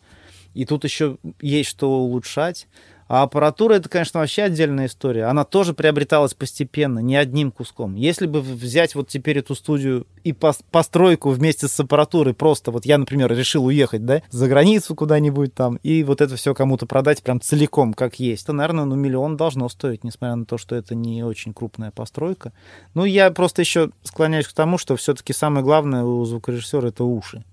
И 0.53 0.65
тут 0.65 0.83
еще 0.83 1.17
есть 1.41 1.69
что 1.69 1.91
улучшать. 1.91 2.67
А 3.07 3.23
аппаратура 3.23 3.75
это, 3.75 3.89
конечно, 3.89 4.19
вообще 4.19 4.43
отдельная 4.43 4.87
история. 4.87 5.25
Она 5.25 5.43
тоже 5.43 5.73
приобреталась 5.73 6.33
постепенно, 6.33 6.99
не 6.99 7.15
одним 7.15 7.51
куском. 7.51 7.95
Если 7.95 8.27
бы 8.27 8.41
взять 8.41 8.95
вот 8.95 9.07
теперь 9.07 9.39
эту 9.39 9.55
студию 9.55 10.07
и 10.23 10.33
постройку 10.33 11.29
вместе 11.29 11.67
с 11.67 11.79
аппаратурой, 11.79 12.33
просто 12.33 12.71
вот 12.71 12.85
я, 12.85 12.97
например, 12.97 13.31
решил 13.35 13.65
уехать, 13.65 14.05
да, 14.05 14.21
за 14.29 14.47
границу 14.47 14.95
куда-нибудь 14.95 15.53
там, 15.53 15.75
и 15.83 16.03
вот 16.03 16.21
это 16.21 16.35
все 16.35 16.53
кому-то 16.53 16.85
продать 16.85 17.21
прям 17.23 17.41
целиком, 17.41 17.93
как 17.93 18.19
есть, 18.19 18.45
то, 18.45 18.53
наверное, 18.53 18.85
ну, 18.85 18.95
миллион 18.95 19.37
должно 19.37 19.69
стоить, 19.69 20.03
несмотря 20.03 20.35
на 20.35 20.45
то, 20.45 20.57
что 20.57 20.75
это 20.75 20.95
не 20.95 21.23
очень 21.23 21.53
крупная 21.53 21.91
постройка. 21.91 22.53
Ну, 22.93 23.05
я 23.05 23.31
просто 23.31 23.61
еще 23.61 23.89
склоняюсь 24.03 24.47
к 24.47 24.53
тому, 24.53 24.77
что 24.77 24.95
все-таки 24.95 25.33
самое 25.33 25.63
главное 25.63 26.03
у 26.03 26.23
звукорежиссера 26.25 26.87
это 26.87 27.03
уши. 27.03 27.43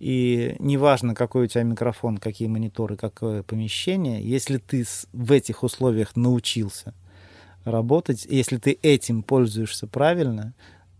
И 0.00 0.56
неважно, 0.58 1.14
какой 1.14 1.44
у 1.44 1.46
тебя 1.46 1.62
микрофон, 1.62 2.16
какие 2.16 2.48
мониторы, 2.48 2.96
какое 2.96 3.42
помещение, 3.42 4.22
если 4.22 4.56
ты 4.56 4.86
в 5.12 5.30
этих 5.30 5.62
условиях 5.62 6.16
научился 6.16 6.94
работать, 7.64 8.26
если 8.28 8.56
ты 8.56 8.78
этим 8.82 9.22
пользуешься 9.22 9.86
правильно, 9.86 10.54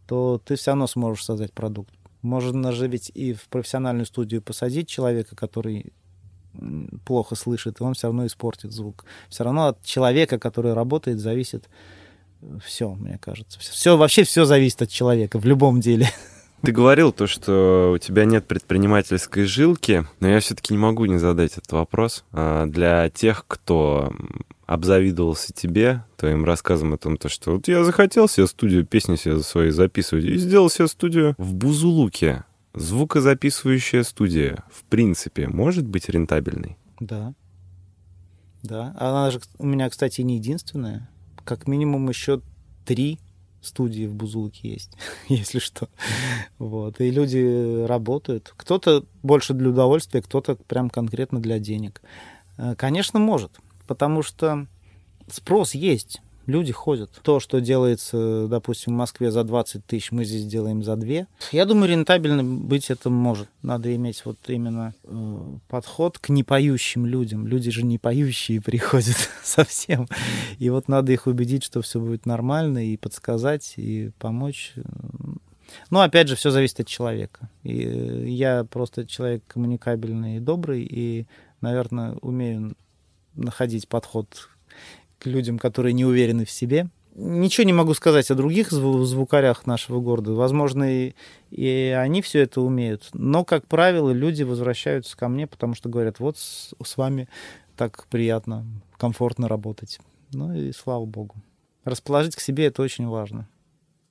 то 0.06 0.40
ты 0.44 0.56
все 0.56 0.72
равно 0.72 0.86
сможешь 0.86 1.24
создать 1.24 1.52
продукт. 1.54 1.94
Можно 2.20 2.72
же 2.72 2.88
ведь 2.88 3.10
и 3.14 3.32
в 3.32 3.48
профессиональную 3.48 4.04
студию 4.04 4.42
посадить 4.42 4.86
человека, 4.86 5.34
который 5.34 5.94
плохо 7.06 7.36
слышит, 7.36 7.80
и 7.80 7.82
он 7.82 7.94
все 7.94 8.08
равно 8.08 8.26
испортит 8.26 8.72
звук. 8.72 9.06
Все 9.30 9.44
равно 9.44 9.68
от 9.68 9.82
человека, 9.82 10.38
который 10.38 10.74
работает, 10.74 11.20
зависит 11.20 11.70
все, 12.64 12.94
мне 12.94 13.18
кажется. 13.18 13.58
Все, 13.60 13.96
вообще 13.96 14.24
все 14.24 14.44
зависит 14.44 14.82
от 14.82 14.90
человека 14.90 15.38
в 15.38 15.46
любом 15.46 15.80
деле. 15.80 16.10
Ты 16.62 16.72
говорил 16.72 17.10
то, 17.12 17.26
что 17.26 17.92
у 17.94 17.98
тебя 17.98 18.26
нет 18.26 18.46
предпринимательской 18.46 19.44
жилки, 19.44 20.06
но 20.20 20.28
я 20.28 20.40
все-таки 20.40 20.74
не 20.74 20.78
могу 20.78 21.06
не 21.06 21.18
задать 21.18 21.52
этот 21.52 21.72
вопрос. 21.72 22.24
А, 22.32 22.66
для 22.66 23.08
тех, 23.08 23.44
кто 23.46 24.12
обзавидовался 24.66 25.52
тебе, 25.54 26.04
твоим 26.16 26.44
рассказом 26.44 26.92
о 26.92 26.98
том, 26.98 27.16
то, 27.16 27.28
что 27.28 27.52
вот 27.52 27.66
я 27.66 27.82
захотел 27.82 28.28
себе 28.28 28.46
студию 28.46 28.84
песни 28.84 29.16
себе 29.16 29.40
свои 29.40 29.70
записывать 29.70 30.24
и 30.24 30.36
сделал 30.36 30.68
себе 30.68 30.86
студию 30.86 31.34
в 31.38 31.54
Бузулуке. 31.54 32.44
Звукозаписывающая 32.74 34.04
студия, 34.04 34.62
в 34.70 34.84
принципе, 34.84 35.48
может 35.48 35.86
быть 35.86 36.08
рентабельной? 36.08 36.76
Да. 37.00 37.34
Да. 38.62 38.94
Она 38.98 39.30
же 39.30 39.40
у 39.58 39.66
меня, 39.66 39.88
кстати, 39.88 40.20
не 40.20 40.36
единственная. 40.36 41.08
Как 41.44 41.66
минимум 41.66 42.08
еще 42.08 42.42
три 42.84 43.18
студии 43.60 44.06
в 44.06 44.14
Бузулуке 44.14 44.70
есть, 44.70 44.96
если 45.28 45.58
что. 45.58 45.88
Вот. 46.58 47.00
И 47.00 47.10
люди 47.10 47.84
работают. 47.86 48.52
Кто-то 48.56 49.04
больше 49.22 49.54
для 49.54 49.70
удовольствия, 49.70 50.22
кто-то 50.22 50.56
прям 50.56 50.90
конкретно 50.90 51.40
для 51.40 51.58
денег. 51.58 52.02
Э, 52.56 52.74
конечно, 52.76 53.18
может, 53.18 53.52
потому 53.86 54.22
что 54.22 54.66
спрос 55.28 55.74
есть 55.74 56.20
люди 56.50 56.72
ходят. 56.72 57.10
То, 57.22 57.40
что 57.40 57.60
делается, 57.60 58.46
допустим, 58.48 58.92
в 58.92 58.96
Москве 58.96 59.30
за 59.30 59.44
20 59.44 59.86
тысяч, 59.86 60.12
мы 60.12 60.24
здесь 60.24 60.44
делаем 60.44 60.82
за 60.82 60.96
2. 60.96 61.26
Я 61.52 61.64
думаю, 61.64 61.90
рентабельно 61.90 62.44
быть 62.44 62.90
это 62.90 63.08
может. 63.08 63.48
Надо 63.62 63.94
иметь 63.94 64.24
вот 64.24 64.36
именно 64.48 64.94
э, 65.04 65.42
подход 65.68 66.18
к 66.18 66.28
непоющим 66.28 67.06
людям. 67.06 67.46
Люди 67.46 67.70
же 67.70 67.82
не 67.82 67.98
поющие 67.98 68.60
приходят 68.62 69.16
совсем. 69.42 70.08
И 70.58 70.68
вот 70.70 70.88
надо 70.88 71.12
их 71.12 71.26
убедить, 71.26 71.64
что 71.64 71.80
все 71.80 72.00
будет 72.00 72.26
нормально, 72.26 72.86
и 72.86 72.96
подсказать, 72.96 73.74
и 73.76 74.10
помочь. 74.18 74.74
Но 75.90 76.00
опять 76.00 76.28
же, 76.28 76.36
все 76.36 76.50
зависит 76.50 76.80
от 76.80 76.88
человека. 76.88 77.48
И 77.62 77.76
я 78.26 78.64
просто 78.64 79.06
человек 79.06 79.44
коммуникабельный 79.46 80.36
и 80.36 80.40
добрый, 80.40 80.82
и, 80.82 81.26
наверное, 81.60 82.16
умею 82.20 82.74
находить 83.34 83.88
подход 83.88 84.49
людям, 85.24 85.58
которые 85.58 85.92
не 85.92 86.04
уверены 86.04 86.44
в 86.44 86.50
себе. 86.50 86.88
Ничего 87.14 87.64
не 87.64 87.72
могу 87.72 87.92
сказать 87.94 88.30
о 88.30 88.34
других 88.34 88.70
звукарях 88.70 89.66
нашего 89.66 90.00
города. 90.00 90.32
Возможно, 90.32 90.84
и, 90.84 91.14
и 91.50 91.94
они 91.98 92.22
все 92.22 92.40
это 92.40 92.60
умеют. 92.60 93.08
Но, 93.12 93.44
как 93.44 93.66
правило, 93.66 94.10
люди 94.10 94.42
возвращаются 94.42 95.16
ко 95.16 95.28
мне, 95.28 95.46
потому 95.46 95.74
что 95.74 95.88
говорят, 95.88 96.20
вот 96.20 96.38
с, 96.38 96.72
с 96.82 96.96
вами 96.96 97.28
так 97.76 98.06
приятно, 98.08 98.64
комфортно 98.96 99.48
работать. 99.48 99.98
Ну 100.32 100.54
и 100.54 100.72
слава 100.72 101.04
богу. 101.04 101.34
Расположить 101.84 102.36
к 102.36 102.40
себе 102.40 102.66
это 102.66 102.82
очень 102.82 103.06
важно 103.08 103.48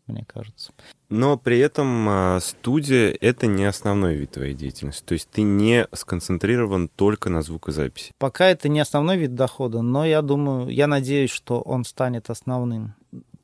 мне 0.10 0.26
кажется. 0.26 0.72
Но 1.10 1.38
при 1.38 1.60
этом 1.60 2.08
а, 2.10 2.40
студия— 2.42 3.16
это 3.22 3.48
не 3.48 3.66
основной 3.66 4.16
вид 4.16 4.32
твоей 4.32 4.54
деятельности. 4.54 5.04
То 5.06 5.14
есть 5.14 5.30
ты 5.30 5.42
не 5.42 5.88
сконцентрирован 5.94 6.88
только 6.88 7.30
на 7.30 7.42
звукозаписи. 7.42 8.12
Пока 8.18 8.48
это 8.48 8.70
не 8.70 8.80
основной 8.80 9.18
вид 9.18 9.36
дохода, 9.36 9.82
но 9.82 10.06
я 10.06 10.22
думаю, 10.22 10.70
я 10.70 10.88
надеюсь, 10.88 11.32
что 11.32 11.62
он 11.62 11.84
станет 11.84 12.30
основным. 12.30 12.94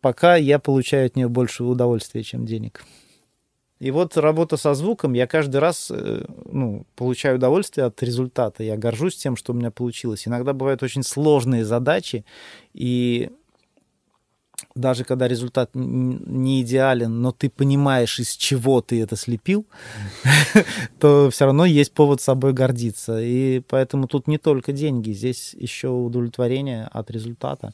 Пока 0.01 0.35
я 0.35 0.59
получаю 0.59 1.07
от 1.07 1.15
нее 1.15 1.27
больше 1.27 1.63
удовольствия, 1.63 2.21
чем 2.21 2.45
денег. 2.45 2.83
И 3.79 3.91
вот 3.91 4.15
работа 4.15 4.55
со 4.55 4.73
звуком, 4.73 5.13
я 5.13 5.27
каждый 5.27 5.57
раз 5.57 5.91
э, 5.91 6.25
ну, 6.45 6.85
получаю 6.95 7.35
удовольствие 7.35 7.85
от 7.85 8.01
результата. 8.01 8.63
Я 8.63 8.77
горжусь 8.77 9.17
тем, 9.17 9.35
что 9.35 9.51
у 9.51 9.55
меня 9.55 9.69
получилось. 9.69 10.27
Иногда 10.27 10.53
бывают 10.53 10.81
очень 10.81 11.03
сложные 11.03 11.65
задачи, 11.65 12.23
и 12.73 13.31
даже 14.75 15.03
когда 15.03 15.27
результат 15.27 15.71
не 15.73 16.61
идеален, 16.61 17.21
но 17.21 17.31
ты 17.31 17.49
понимаешь, 17.49 18.19
из 18.19 18.35
чего 18.35 18.81
ты 18.81 19.01
это 19.01 19.15
слепил, 19.15 19.65
то 20.99 21.29
все 21.31 21.45
равно 21.45 21.65
есть 21.65 21.93
повод 21.93 22.21
собой 22.21 22.53
гордиться. 22.53 23.19
И 23.21 23.61
поэтому 23.61 24.07
тут 24.07 24.27
не 24.27 24.37
только 24.37 24.73
деньги, 24.73 25.11
здесь 25.11 25.53
еще 25.57 25.89
удовлетворение 25.89 26.87
от 26.91 27.09
результата 27.09 27.73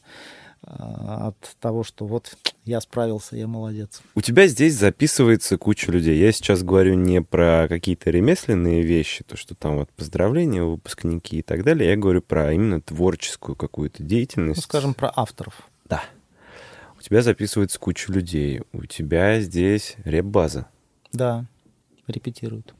а, 0.64 1.30
от 1.30 1.56
того, 1.60 1.84
что 1.84 2.06
вот 2.06 2.38
я 2.66 2.80
справился, 2.82 3.36
я 3.36 3.48
молодец. 3.48 4.02
У 4.14 4.22
тебя 4.22 4.48
здесь 4.48 4.76
записывается 4.76 5.58
куча 5.58 5.92
людей. 5.92 6.20
Я 6.20 6.32
сейчас 6.32 6.62
говорю 6.62 6.94
не 6.94 7.24
про 7.24 7.66
какие-то 7.68 8.12
ремесленные 8.12 8.84
вещи, 8.84 9.24
то, 9.24 9.36
что 9.38 9.56
там 9.56 9.78
вот 9.78 9.90
поздравления, 9.90 10.64
выпускники 10.64 11.40
и 11.40 11.42
так 11.42 11.64
далее. 11.64 11.90
Я 11.90 11.96
говорю 11.96 12.22
про 12.22 12.54
именно 12.54 12.80
творческую 12.80 13.56
какую-то 13.56 14.04
деятельность. 14.04 14.58
Ну, 14.58 14.62
скажем, 14.62 14.94
про 14.94 15.12
авторов. 15.16 15.68
Да 15.86 16.04
у 17.02 17.04
тебя 17.04 17.24
записывается 17.24 17.80
куча 17.80 18.14
людей, 18.14 18.62
у 18.74 18.86
тебя 18.86 19.40
здесь 19.42 19.96
реп-база. 20.06 20.68
Да, 21.12 21.46
репетируют. 22.08 22.76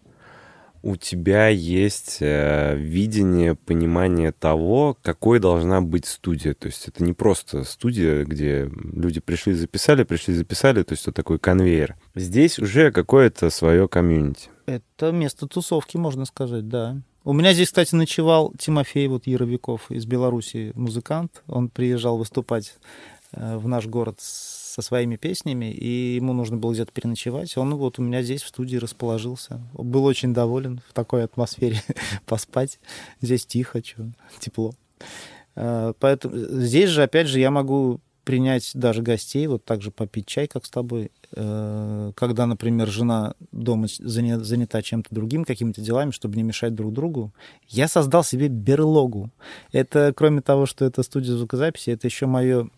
У 0.84 0.96
тебя 0.96 1.48
есть 1.48 2.18
э, 2.22 2.76
видение, 2.76 3.56
понимание 3.56 4.32
того, 4.32 4.98
какой 5.02 5.40
должна 5.40 5.82
быть 5.82 6.06
студия. 6.06 6.54
То 6.54 6.68
есть 6.68 6.88
это 6.88 7.04
не 7.04 7.14
просто 7.14 7.64
студия, 7.64 8.24
где 8.24 8.70
люди 8.94 9.20
пришли, 9.20 9.54
записали, 9.54 10.04
пришли, 10.04 10.34
записали, 10.34 10.84
то 10.84 10.94
есть 10.94 11.04
это 11.04 11.14
такой 11.14 11.40
конвейер. 11.40 11.98
Здесь 12.16 12.58
уже 12.60 12.92
какое-то 12.92 13.50
свое 13.50 13.88
комьюнити. 13.88 14.50
Это 14.66 15.12
место 15.12 15.48
тусовки, 15.48 15.98
можно 15.98 16.26
сказать, 16.26 16.68
да. 16.68 17.02
У 17.24 17.34
меня 17.34 17.54
здесь, 17.54 17.68
кстати, 17.68 17.94
ночевал 17.94 18.52
Тимофей 18.58 19.08
вот 19.08 19.28
Яровиков 19.28 19.92
из 19.92 20.08
Беларуси, 20.08 20.72
музыкант. 20.76 21.44
Он 21.48 21.70
приезжал 21.70 22.18
выступать 22.18 22.74
в 23.32 23.68
наш 23.68 23.88
город 23.88 24.20
со 24.20 24.82
своими 24.82 25.18
песнями, 25.18 25.72
и 25.72 26.16
ему 26.16 26.34
нужно 26.34 26.58
было 26.58 26.74
где-то 26.74 26.92
переночевать. 26.92 27.58
Он 27.58 27.76
вот 27.76 28.00
у 28.00 28.02
меня 28.02 28.22
здесь 28.22 28.42
в 28.42 28.48
студии 28.48 28.78
расположился. 28.78 29.62
Был 29.74 30.06
очень 30.06 30.34
доволен 30.34 30.82
в 30.88 30.94
такой 30.94 31.24
атмосфере 31.24 31.82
поспать. 32.26 32.80
Здесь 33.22 33.46
тихо, 33.46 33.82
чё, 33.82 34.06
тепло. 34.40 34.74
Э, 35.56 35.94
поэтому 36.00 36.36
здесь 36.36 36.90
же, 36.90 37.04
опять 37.04 37.28
же, 37.28 37.40
я 37.40 37.52
могу 37.52 38.00
принять 38.24 38.72
даже 38.76 39.02
гостей, 39.02 39.48
вот 39.48 39.66
так 39.66 39.82
же 39.82 39.92
попить 39.92 40.28
чай, 40.28 40.48
как 40.48 40.66
с 40.66 40.70
тобой. 40.70 41.12
Э, 41.36 42.12
когда, 42.16 42.46
например, 42.46 42.88
жена 42.88 43.34
дома 43.52 43.88
занята 44.00 44.82
чем-то 44.82 45.14
другим, 45.14 45.44
какими-то 45.44 45.82
делами, 45.82 46.12
чтобы 46.12 46.38
не 46.38 46.44
мешать 46.44 46.76
друг 46.76 46.94
другу, 46.94 47.34
я 47.68 47.88
создал 47.88 48.24
себе 48.24 48.48
берлогу. 48.48 49.32
Это, 49.72 50.14
кроме 50.16 50.42
того, 50.42 50.66
что 50.66 50.86
это 50.86 51.04
студия 51.04 51.36
звукозаписи, 51.36 51.90
это 51.90 52.08
еще 52.08 52.26
мое 52.26 52.70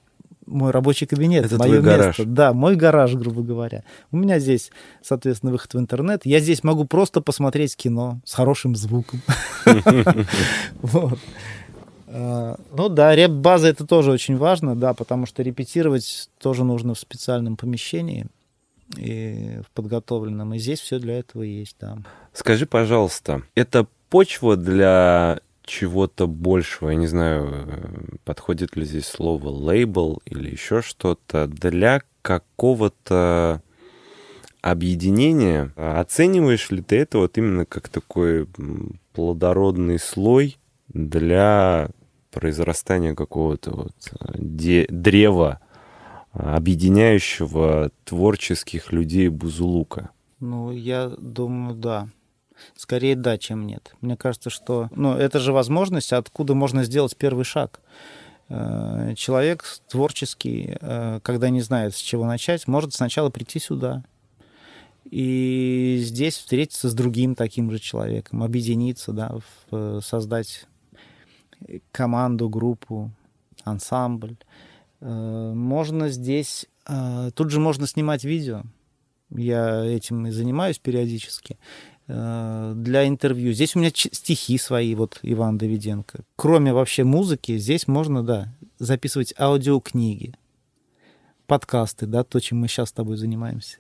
мой 0.54 0.72
рабочий 0.72 1.06
кабинет, 1.06 1.46
это 1.46 1.58
мое 1.58 1.82
место. 1.82 1.98
гараж. 1.98 2.16
Да, 2.26 2.54
мой 2.54 2.76
гараж, 2.76 3.14
грубо 3.16 3.42
говоря. 3.42 3.84
У 4.12 4.18
меня 4.18 4.40
здесь, 4.40 4.72
соответственно, 5.02 5.52
выход 5.52 5.74
в 5.74 5.80
интернет. 5.80 6.22
Я 6.26 6.40
здесь 6.40 6.64
могу 6.64 6.86
просто 6.86 7.22
посмотреть 7.22 7.76
кино 7.76 8.20
с 8.26 8.34
хорошим 8.34 8.76
звуком. 8.76 9.22
А, 12.16 12.60
ну 12.72 12.90
да, 12.90 13.16
реп-база 13.16 13.70
это 13.70 13.88
тоже 13.88 14.12
очень 14.12 14.38
важно, 14.38 14.76
да, 14.76 14.94
потому 14.94 15.26
что 15.26 15.42
репетировать 15.42 16.30
тоже 16.40 16.64
нужно 16.64 16.94
в 16.94 17.00
специальном 17.00 17.58
помещении 17.58 18.28
и 18.96 19.62
в 19.66 19.72
подготовленном. 19.72 20.54
И 20.54 20.60
здесь 20.60 20.80
все 20.80 21.00
для 21.00 21.18
этого 21.18 21.42
есть, 21.42 21.76
да. 21.80 21.98
Скажи, 22.32 22.68
пожалуйста, 22.68 23.42
это 23.56 23.88
почва 24.10 24.56
для 24.58 25.40
чего-то 25.66 26.28
большего, 26.28 26.90
я 26.90 26.96
не 26.96 27.08
знаю, 27.08 27.68
подходит 28.26 28.76
ли 28.76 28.86
здесь 28.86 29.08
слово 29.08 29.50
лейбл 29.50 30.22
или 30.26 30.50
еще 30.50 30.82
что-то, 30.82 31.48
для 31.48 32.02
какого-то 32.22 33.62
объединения. 34.62 35.74
Оцениваешь 35.76 36.70
ли 36.72 36.82
ты 36.82 36.98
это 36.98 37.20
вот 37.20 37.38
именно 37.38 37.66
как 37.66 37.90
такой 37.90 38.48
плодородный 39.14 40.00
слой 40.00 40.58
для 40.88 41.90
произрастания 42.32 43.14
какого-то 43.14 43.72
вот 43.72 44.14
де- 44.36 44.88
древа, 44.90 45.60
объединяющего 46.32 47.92
творческих 48.06 48.92
людей 48.92 49.28
Бузулука? 49.28 50.10
Ну, 50.40 50.72
я 50.72 51.10
думаю, 51.18 51.76
да. 51.76 52.08
Скорее 52.76 53.16
да, 53.16 53.38
чем 53.38 53.66
нет. 53.68 53.96
Мне 54.02 54.18
кажется, 54.18 54.50
что 54.50 54.90
ну, 54.96 55.16
это 55.16 55.40
же 55.40 55.54
возможность, 55.54 56.14
откуда 56.14 56.56
можно 56.56 56.84
сделать 56.84 57.16
первый 57.18 57.46
шаг. 57.46 57.82
Э, 58.50 59.14
человек 59.16 59.66
творческий, 59.88 60.78
э, 60.80 61.20
когда 61.24 61.50
не 61.50 61.62
знает, 61.62 61.96
с 61.96 61.98
чего 61.98 62.26
начать, 62.26 62.68
может 62.68 62.94
сначала 62.94 63.30
прийти 63.30 63.60
сюда 63.60 64.04
и 65.06 66.00
здесь 66.02 66.38
встретиться 66.38 66.90
с 66.90 66.94
другим 66.94 67.36
таким 67.36 67.72
же 67.72 67.80
человеком, 67.80 68.44
объединиться, 68.44 69.12
да, 69.12 69.36
э, 69.72 70.00
создать 70.04 70.66
команду, 71.92 72.50
группу, 72.50 73.12
ансамбль. 73.64 74.36
Можно 75.00 76.10
здесь... 76.10 76.66
Тут 77.36 77.52
же 77.52 77.60
можно 77.62 77.88
снимать 77.88 78.26
видео. 78.26 78.64
Я 79.30 79.86
этим 79.86 80.28
и 80.28 80.32
занимаюсь 80.32 80.80
периодически 80.80 81.58
для 82.14 83.08
интервью. 83.08 83.54
Здесь 83.54 83.76
у 83.76 83.80
меня 83.80 83.92
стихи 83.94 84.58
свои, 84.58 84.94
вот 84.94 85.20
Иван 85.24 85.58
Давиденко. 85.58 86.20
Кроме 86.36 86.74
вообще 86.74 87.04
музыки, 87.04 87.58
здесь 87.58 87.88
можно, 87.88 88.24
да, 88.24 88.54
записывать 88.78 89.34
аудиокниги, 89.40 90.34
подкасты, 91.48 92.06
да, 92.06 92.24
то, 92.24 92.40
чем 92.40 92.60
мы 92.60 92.68
сейчас 92.68 92.90
с 92.90 92.94
тобой 92.94 93.18
занимаемся, 93.18 93.78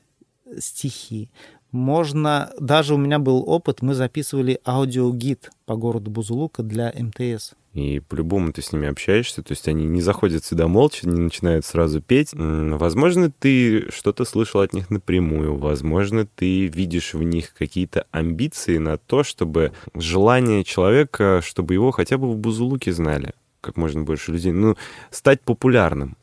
стихи. 0.57 1.29
Можно, 1.71 2.51
даже 2.59 2.95
у 2.95 2.97
меня 2.97 3.19
был 3.19 3.43
опыт, 3.47 3.81
мы 3.81 3.93
записывали 3.93 4.59
аудиогид 4.65 5.51
по 5.65 5.75
городу 5.75 6.09
Бузулука 6.09 6.63
для 6.63 6.93
МТС. 6.97 7.53
И 7.73 7.99
по-любому 8.01 8.53
ты 8.53 8.61
с 8.61 8.71
ними 8.71 8.87
общаешься, 8.87 9.41
то 9.41 9.51
есть 9.51 9.67
они 9.67 9.85
не 9.85 9.99
заходят 9.99 10.45
сюда 10.45 10.67
молча, 10.67 11.09
не 11.09 11.19
начинают 11.19 11.65
сразу 11.65 12.01
петь. 12.01 12.29
Возможно, 12.33 13.31
ты 13.31 13.89
что-то 13.91 14.25
слышал 14.25 14.61
от 14.61 14.73
них 14.73 14.91
напрямую, 14.91 15.57
возможно, 15.57 16.27
ты 16.27 16.67
видишь 16.67 17.15
в 17.15 17.23
них 17.23 17.55
какие-то 17.55 18.05
амбиции 18.11 18.77
на 18.77 18.99
то, 18.99 19.23
чтобы 19.23 19.73
желание 19.95 20.63
человека, 20.63 21.41
чтобы 21.43 21.73
его 21.73 21.89
хотя 21.89 22.19
бы 22.19 22.31
в 22.31 22.37
Бузулуке 22.37 22.93
знали, 22.93 23.33
как 23.59 23.75
можно 23.75 24.03
больше 24.03 24.31
людей, 24.31 24.51
ну, 24.51 24.77
стать 25.09 25.41
популярным. 25.41 26.15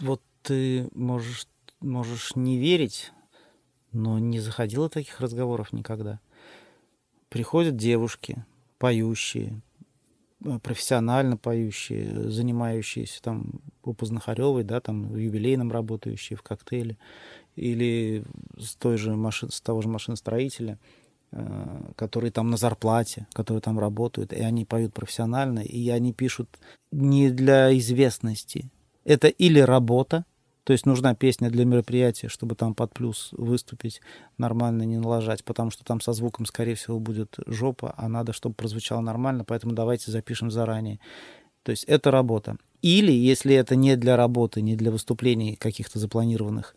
Вот 0.00 0.20
ты 0.42 0.88
можешь, 0.94 1.46
можешь 1.80 2.34
не 2.34 2.58
верить, 2.58 3.12
но 3.92 4.18
не 4.18 4.40
заходило 4.40 4.88
таких 4.88 5.20
разговоров 5.20 5.72
никогда. 5.72 6.18
Приходят 7.28 7.76
девушки, 7.76 8.44
поющие, 8.78 9.62
профессионально 10.62 11.36
поющие, 11.36 12.30
занимающиеся 12.30 13.22
там 13.22 13.60
у 13.82 13.94
Познахаревой, 13.94 14.64
да, 14.64 14.80
там 14.80 15.08
в 15.08 15.16
юбилейном 15.16 15.70
работающие 15.70 16.36
в 16.36 16.42
коктейле, 16.42 16.96
или 17.56 18.24
с 18.58 18.74
той 18.76 18.96
же 18.96 19.14
машин, 19.14 19.50
с 19.50 19.60
того 19.60 19.82
же 19.82 19.88
машиностроителя, 19.88 20.78
э, 21.32 21.92
которые 21.96 22.30
там 22.30 22.50
на 22.50 22.56
зарплате, 22.56 23.26
которые 23.32 23.60
там 23.60 23.78
работают, 23.78 24.32
и 24.32 24.40
они 24.40 24.64
поют 24.64 24.94
профессионально, 24.94 25.60
и 25.60 25.88
они 25.90 26.12
пишут 26.12 26.48
не 26.90 27.30
для 27.30 27.76
известности. 27.78 28.70
Это 29.04 29.28
или 29.28 29.58
работа, 29.58 30.24
то 30.64 30.72
есть 30.72 30.86
нужна 30.86 31.14
песня 31.14 31.50
для 31.50 31.64
мероприятия, 31.64 32.28
чтобы 32.28 32.54
там 32.54 32.74
под 32.74 32.92
плюс 32.94 33.30
выступить, 33.32 34.00
нормально 34.38 34.82
не 34.82 34.98
налажать, 34.98 35.44
потому 35.44 35.70
что 35.70 35.84
там 35.84 36.00
со 36.00 36.12
звуком, 36.12 36.46
скорее 36.46 36.76
всего, 36.76 37.00
будет 37.00 37.36
жопа, 37.46 37.94
а 37.96 38.08
надо, 38.08 38.32
чтобы 38.32 38.54
прозвучало 38.54 39.00
нормально, 39.00 39.44
поэтому 39.44 39.74
давайте 39.74 40.10
запишем 40.10 40.50
заранее. 40.50 41.00
То 41.64 41.70
есть 41.70 41.84
это 41.84 42.10
работа. 42.10 42.56
Или, 42.80 43.12
если 43.12 43.54
это 43.54 43.76
не 43.76 43.96
для 43.96 44.16
работы, 44.16 44.62
не 44.62 44.76
для 44.76 44.90
выступлений 44.90 45.56
каких-то 45.56 45.98
запланированных, 45.98 46.74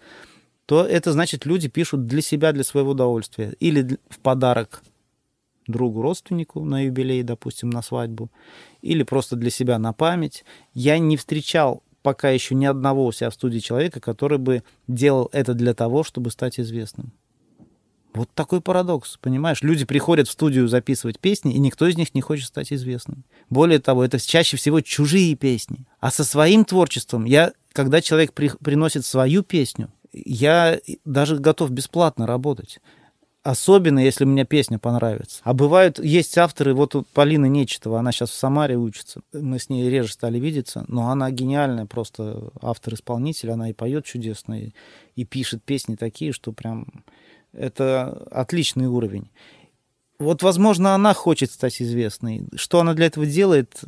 то 0.66 0.84
это 0.84 1.12
значит, 1.12 1.46
люди 1.46 1.68
пишут 1.68 2.08
для 2.08 2.22
себя, 2.22 2.52
для 2.52 2.64
своего 2.64 2.92
удовольствия. 2.92 3.56
Или 3.60 4.00
в 4.10 4.20
подарок 4.20 4.82
другу, 5.68 6.02
родственнику 6.02 6.64
на 6.64 6.86
юбилей, 6.86 7.24
допустим, 7.24 7.70
на 7.70 7.82
свадьбу, 7.82 8.32
или 8.82 9.04
просто 9.04 9.36
для 9.36 9.50
себя 9.50 9.80
на 9.80 9.94
память. 9.94 10.44
Я 10.74 11.00
не 11.00 11.18
встречал 11.18 11.84
пока 12.06 12.30
еще 12.30 12.54
ни 12.54 12.66
одного 12.66 13.04
у 13.04 13.12
себя 13.12 13.32
в 13.32 13.34
студии 13.34 13.58
человека, 13.58 14.00
который 14.00 14.38
бы 14.38 14.62
делал 14.88 15.28
это 15.32 15.56
для 15.56 15.74
того, 15.74 16.04
чтобы 16.04 16.30
стать 16.30 16.60
известным. 16.60 17.14
Вот 18.14 18.30
такой 18.36 18.62
парадокс, 18.62 19.18
понимаешь? 19.20 19.64
Люди 19.64 19.86
приходят 19.86 20.28
в 20.28 20.32
студию 20.32 20.68
записывать 20.68 21.20
песни, 21.20 21.56
и 21.56 21.58
никто 21.58 21.88
из 21.88 21.98
них 21.98 22.14
не 22.14 22.22
хочет 22.22 22.46
стать 22.46 22.72
известным. 22.72 23.26
Более 23.50 23.80
того, 23.80 24.06
это 24.06 24.20
чаще 24.20 24.56
всего 24.56 24.82
чужие 24.82 25.34
песни. 25.34 25.88
А 26.00 26.12
со 26.12 26.24
своим 26.24 26.64
творчеством 26.64 27.26
я, 27.26 27.54
когда 27.74 28.04
человек 28.04 28.34
при, 28.34 28.52
приносит 28.64 29.04
свою 29.04 29.42
песню, 29.42 29.92
я 30.14 30.80
даже 31.06 31.38
готов 31.38 31.72
бесплатно 31.72 32.28
работать. 32.28 32.82
Особенно, 33.46 34.00
если 34.00 34.26
мне 34.26 34.44
песня 34.44 34.80
понравится. 34.80 35.40
А 35.44 35.54
бывают, 35.54 36.00
есть 36.00 36.36
авторы, 36.36 36.74
вот 36.74 36.96
Полина 37.14 37.46
Нечетова, 37.46 38.00
она 38.00 38.12
сейчас 38.12 38.32
в 38.32 38.34
Самаре 38.34 38.76
учится. 38.76 39.22
Мы 39.34 39.60
с 39.60 39.70
ней 39.70 39.88
реже 39.88 40.14
стали 40.14 40.40
видеться, 40.40 40.84
но 40.88 41.12
она 41.12 41.30
гениальная 41.30 41.86
просто 41.86 42.50
автор-исполнитель, 42.60 43.52
она 43.52 43.70
и 43.70 43.74
поет 43.74 44.04
чудесно, 44.04 44.60
и, 44.60 44.72
и 45.16 45.26
пишет 45.26 45.62
песни 45.64 45.96
такие, 45.96 46.32
что 46.32 46.54
прям 46.54 46.88
это 47.54 48.10
отличный 48.32 48.88
уровень. 48.88 49.30
Вот, 50.18 50.42
возможно, 50.42 50.96
она 50.96 51.14
хочет 51.14 51.52
стать 51.52 51.80
известной. 51.84 52.48
Что 52.56 52.80
она 52.80 52.96
для 52.96 53.06
этого 53.06 53.28
делает, 53.28 53.80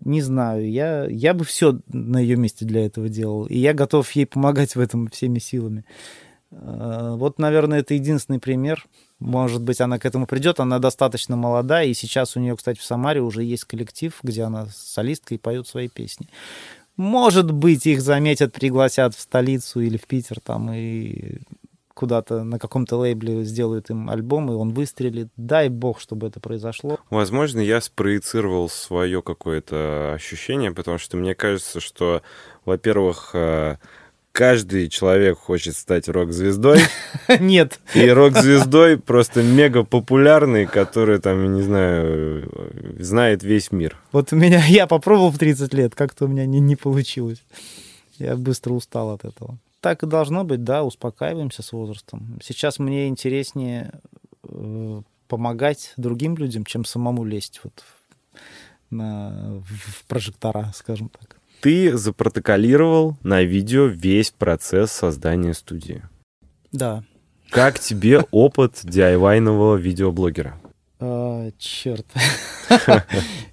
не 0.00 0.20
знаю. 0.20 0.70
Я, 0.70 1.06
я 1.06 1.32
бы 1.32 1.46
все 1.46 1.80
на 1.86 2.18
ее 2.18 2.36
месте 2.36 2.66
для 2.66 2.84
этого 2.84 3.08
делал. 3.08 3.46
И 3.46 3.56
я 3.56 3.72
готов 3.72 4.10
ей 4.12 4.26
помогать 4.26 4.76
в 4.76 4.80
этом 4.80 5.08
всеми 5.08 5.38
силами. 5.38 5.86
Э, 6.50 7.14
вот, 7.16 7.38
наверное, 7.38 7.80
это 7.80 7.94
единственный 7.94 8.38
пример. 8.38 8.84
Может 9.18 9.62
быть, 9.62 9.80
она 9.80 9.98
к 9.98 10.06
этому 10.06 10.26
придет. 10.26 10.60
Она 10.60 10.78
достаточно 10.78 11.36
молода, 11.36 11.82
и 11.82 11.94
сейчас 11.94 12.36
у 12.36 12.40
нее, 12.40 12.56
кстати, 12.56 12.78
в 12.78 12.84
Самаре 12.84 13.20
уже 13.20 13.42
есть 13.42 13.64
коллектив, 13.64 14.16
где 14.22 14.42
она 14.42 14.66
с 14.66 14.76
солисткой 14.76 15.38
поет 15.38 15.66
свои 15.66 15.88
песни. 15.88 16.28
Может 16.96 17.52
быть, 17.52 17.86
их 17.86 18.00
заметят, 18.00 18.52
пригласят 18.52 19.14
в 19.14 19.20
столицу 19.20 19.80
или 19.80 19.96
в 19.96 20.06
Питер 20.06 20.40
там 20.40 20.72
и 20.72 21.38
куда-то 21.98 22.44
на 22.44 22.60
каком-то 22.60 22.96
лейбле 22.96 23.42
сделают 23.42 23.90
им 23.90 24.08
альбом, 24.08 24.52
и 24.52 24.54
он 24.54 24.72
выстрелит. 24.72 25.28
Дай 25.36 25.68
бог, 25.68 26.00
чтобы 26.00 26.28
это 26.28 26.38
произошло. 26.38 26.98
Возможно, 27.10 27.58
я 27.58 27.80
спроецировал 27.80 28.68
свое 28.68 29.20
какое-то 29.20 30.12
ощущение, 30.14 30.70
потому 30.70 30.98
что 30.98 31.16
мне 31.16 31.34
кажется, 31.34 31.80
что, 31.80 32.22
во-первых, 32.64 33.30
э, 33.34 33.78
каждый 34.38 34.88
человек 34.88 35.36
хочет 35.36 35.74
стать 35.74 36.08
рок-звездой. 36.08 36.78
Нет. 37.40 37.80
И 37.92 38.08
рок-звездой 38.08 38.96
просто 38.96 39.42
мега 39.42 39.82
популярный, 39.82 40.64
который 40.64 41.18
там, 41.18 41.54
не 41.54 41.62
знаю, 41.62 42.48
знает 43.00 43.42
весь 43.42 43.72
мир. 43.72 43.96
Вот 44.12 44.32
у 44.32 44.36
меня, 44.36 44.64
я 44.64 44.86
попробовал 44.86 45.32
в 45.32 45.38
30 45.38 45.74
лет, 45.74 45.96
как-то 45.96 46.26
у 46.26 46.28
меня 46.28 46.46
не, 46.46 46.60
не 46.60 46.76
получилось. 46.76 47.42
Я 48.18 48.36
быстро 48.36 48.74
устал 48.74 49.10
от 49.10 49.24
этого. 49.24 49.58
Так 49.80 50.04
и 50.04 50.06
должно 50.06 50.44
быть, 50.44 50.62
да, 50.62 50.84
успокаиваемся 50.84 51.64
с 51.64 51.72
возрастом. 51.72 52.38
Сейчас 52.40 52.78
мне 52.78 53.08
интереснее 53.08 53.90
э, 54.44 55.02
помогать 55.26 55.94
другим 55.96 56.36
людям, 56.36 56.64
чем 56.64 56.84
самому 56.84 57.24
лезть 57.24 57.60
вот 57.64 57.82
на, 58.90 59.60
в 59.66 60.04
прожектора, 60.04 60.70
скажем 60.76 61.08
так. 61.08 61.37
Ты 61.60 61.96
запротоколировал 61.96 63.16
на 63.22 63.42
видео 63.42 63.86
весь 63.86 64.30
процесс 64.30 64.92
создания 64.92 65.54
студии. 65.54 66.02
Да. 66.72 67.02
Как 67.50 67.78
тебе 67.78 68.24
опыт 68.30 68.74
DIY-нового 68.84 69.76
видеоблогера? 69.76 70.60
А, 71.00 71.50
черт. 71.58 72.06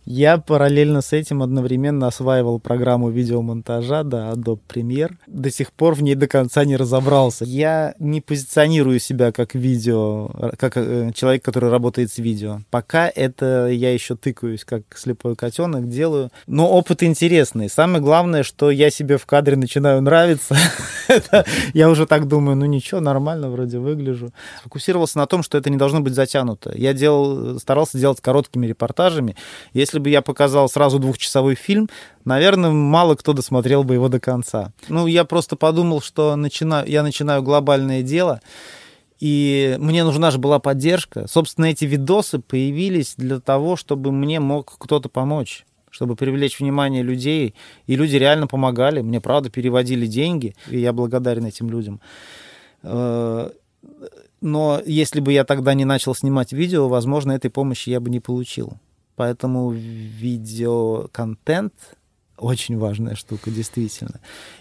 Я 0.06 0.38
параллельно 0.38 1.02
с 1.02 1.14
этим 1.14 1.42
одновременно 1.42 2.08
осваивал 2.08 2.60
программу 2.60 3.10
видеомонтажа, 3.10 4.04
да, 4.04 4.32
Adobe 4.32 4.60
Premiere. 4.68 5.14
До 5.26 5.50
сих 5.50 5.72
пор 5.72 5.96
в 5.96 6.04
ней 6.04 6.14
до 6.14 6.28
конца 6.28 6.64
не 6.64 6.76
разобрался. 6.76 7.44
Я 7.46 7.96
не 7.98 8.22
позиционирую 8.22 9.00
себя 9.00 9.32
как 9.32 9.56
видео, 9.56 10.30
как 10.58 10.78
э, 10.78 11.12
человек, 11.16 11.44
который 11.44 11.72
работает 11.72 12.12
с 12.12 12.20
видео. 12.20 12.62
Пока 12.70 13.10
это 13.10 13.68
я 13.68 13.92
еще 13.94 14.16
тыкаюсь, 14.16 14.64
как 14.64 14.84
слепой 14.96 15.36
котенок, 15.36 15.90
делаю. 15.90 16.30
Но 16.46 16.70
опыт 16.70 17.02
интересный. 17.02 17.68
Самое 17.68 18.02
главное, 18.02 18.44
что 18.44 18.70
я 18.70 18.92
себе 18.92 19.18
в 19.18 19.26
кадре 19.26 19.56
начинаю 19.56 20.02
нравиться. 20.02 20.56
я 21.74 21.90
уже 21.90 22.06
так 22.06 22.28
думаю, 22.28 22.56
ну 22.56 22.66
ничего, 22.66 23.02
нормально 23.02 23.50
вроде 23.50 23.80
выгляжу. 23.80 24.32
Фокусировался 24.64 25.18
на 25.18 25.26
том, 25.26 25.42
что 25.42 25.58
это 25.58 25.72
не 25.72 25.78
должно 25.78 26.02
быть 26.02 26.14
затянуто. 26.14 26.72
Я 26.76 26.94
делал, 26.94 27.35
старался 27.60 27.98
делать 27.98 28.22
короткими 28.22 28.68
репортажами. 28.68 29.36
Если 29.74 30.00
бы 30.00 30.10
я 30.10 30.22
показал 30.22 30.70
сразу 30.70 31.00
двухчасовой 31.00 31.56
фильм, 31.56 31.90
наверное, 32.24 32.72
мало 32.72 33.16
кто 33.16 33.34
досмотрел 33.34 33.84
бы 33.84 33.94
его 33.96 34.10
до 34.10 34.20
конца. 34.20 34.72
Ну, 34.88 35.08
я 35.08 35.26
просто 35.26 35.56
подумал, 35.56 36.02
что 36.02 36.36
начинаю, 36.36 36.88
я 36.90 37.04
начинаю 37.04 37.44
глобальное 37.44 38.02
дело, 38.02 38.42
и 39.20 39.76
мне 39.80 40.04
нужна 40.04 40.32
же 40.32 40.38
была 40.38 40.60
поддержка. 40.60 41.28
Собственно, 41.28 41.66
эти 41.66 41.86
видосы 41.86 42.40
появились 42.40 43.16
для 43.18 43.40
того, 43.40 43.76
чтобы 43.76 44.12
мне 44.12 44.40
мог 44.40 44.78
кто-то 44.78 45.10
помочь 45.10 45.66
чтобы 45.96 46.18
привлечь 46.18 46.60
внимание 46.60 47.04
людей, 47.04 47.56
и 47.88 47.96
люди 47.96 48.18
реально 48.18 48.48
помогали, 48.48 49.00
мне, 49.00 49.22
правда, 49.22 49.50
переводили 49.50 50.06
деньги, 50.08 50.54
и 50.70 50.78
я 50.78 50.92
благодарен 50.92 51.46
этим 51.46 51.70
людям. 51.70 52.02
Но 54.46 54.82
если 54.86 55.20
бы 55.22 55.34
я 55.34 55.44
тогда 55.44 55.74
не 55.74 55.86
начал 55.86 56.14
снимать 56.14 56.54
видео, 56.54 56.88
возможно, 56.88 57.32
этой 57.32 57.50
помощи 57.50 57.90
я 57.90 58.00
бы 58.00 58.12
не 58.12 58.20
получил. 58.20 58.74
Поэтому 59.16 59.72
видеоконтент 59.72 61.74
очень 62.38 62.78
важная 62.78 63.16
штука, 63.16 63.50
действительно. 63.50 64.20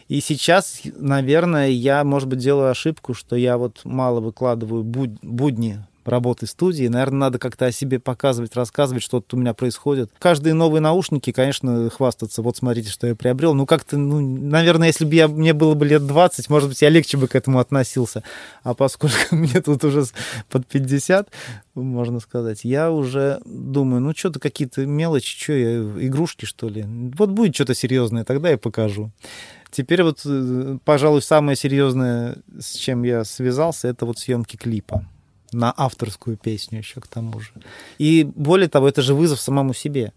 И 0.09 0.23
сейчас, 0.23 0.81
наверное, 0.97 1.69
я, 1.69 2.03
может 2.03 2.31
быть, 2.31 2.39
делаю 2.39 2.71
ошибку, 2.71 3.13
что 3.13 3.37
я 3.37 3.59
вот 3.59 3.83
мало 3.85 4.21
выкладываю 4.21 4.85
будни 4.85 5.85
работы 6.09 6.47
студии. 6.47 6.87
Наверное, 6.87 7.21
надо 7.21 7.39
как-то 7.39 7.67
о 7.67 7.73
себе 7.73 7.99
показывать, 7.99 8.55
рассказывать, 8.57 9.03
что 9.03 9.21
тут 9.21 9.35
у 9.35 9.37
меня 9.37 9.55
происходит. 9.55 10.11
Каждые 10.19 10.55
новые 10.55 10.81
наушники, 10.81 11.33
конечно, 11.33 11.91
хвастаться. 11.91 12.43
Вот 12.43 12.57
смотрите, 12.57 12.91
что 12.91 13.07
я 13.07 13.15
приобрел. 13.15 13.55
Ну, 13.55 13.67
как-то, 13.67 13.97
ну, 13.97 14.21
наверное, 14.21 14.89
если 14.89 15.05
бы 15.05 15.15
я, 15.15 15.29
мне 15.29 15.53
было 15.53 15.75
бы 15.75 15.87
лет 15.87 16.07
20, 16.07 16.51
может 16.51 16.69
быть, 16.69 16.83
я 16.83 16.89
легче 16.89 17.17
бы 17.17 17.29
к 17.29 17.35
этому 17.35 17.59
относился. 17.59 18.23
А 18.63 18.75
поскольку 18.75 19.17
мне 19.37 19.61
тут 19.61 19.85
уже 19.85 20.05
под 20.51 20.67
50, 20.67 21.29
можно 21.75 22.21
сказать, 22.21 22.65
я 22.65 22.91
уже 22.91 23.41
думаю, 23.45 24.01
ну, 24.01 24.15
что-то 24.15 24.41
какие-то 24.41 24.87
мелочи, 24.87 25.37
что 25.37 25.53
я, 25.53 25.77
игрушки, 26.07 26.45
что 26.45 26.69
ли. 26.69 26.85
Вот 26.87 27.31
будет 27.31 27.55
что-то 27.55 27.75
серьезное, 27.75 28.25
тогда 28.25 28.51
я 28.51 28.59
покажу. 28.59 29.11
Теперь 29.71 30.05
вот, 30.05 30.21
э, 30.25 30.79
пожалуй, 30.85 31.21
самое 31.21 31.57
серьезное, 31.57 32.37
с 32.61 32.75
чем 32.75 33.03
я 33.03 33.25
связался, 33.25 33.89
это 33.89 34.07
вот 34.07 34.19
съемки 34.21 34.57
клипа 34.57 35.05
на 35.55 35.73
авторскую 35.77 36.37
песню 36.37 36.79
еще 36.79 37.01
к 37.01 37.07
тому 37.07 37.41
же. 37.41 37.51
И 37.99 38.25
более 38.25 38.69
того, 38.69 38.89
это 38.89 39.03
же 39.03 39.15
вызов 39.15 39.41
самому 39.41 39.73
себе. 39.75 40.13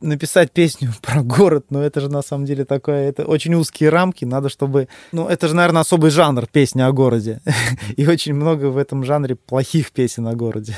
Написать 0.00 0.52
песню 0.52 0.92
про 1.02 1.22
город, 1.22 1.66
но 1.70 1.82
это 1.82 2.00
же 2.00 2.08
на 2.08 2.22
самом 2.22 2.46
деле 2.46 2.64
такое, 2.64 3.08
это 3.08 3.24
очень 3.24 3.54
узкие 3.54 3.90
рамки, 3.90 4.24
надо 4.24 4.48
чтобы... 4.48 4.88
Ну, 5.12 5.28
это 5.28 5.48
же, 5.48 5.54
наверное, 5.54 5.82
особый 5.82 6.10
жанр 6.10 6.46
песни 6.46 6.80
о 6.82 6.92
городе. 6.92 7.40
И 7.96 8.06
очень 8.06 8.34
много 8.34 8.66
в 8.66 8.76
этом 8.76 9.04
жанре 9.04 9.34
плохих 9.34 9.92
песен 9.92 10.26
о 10.26 10.34
городе. 10.34 10.76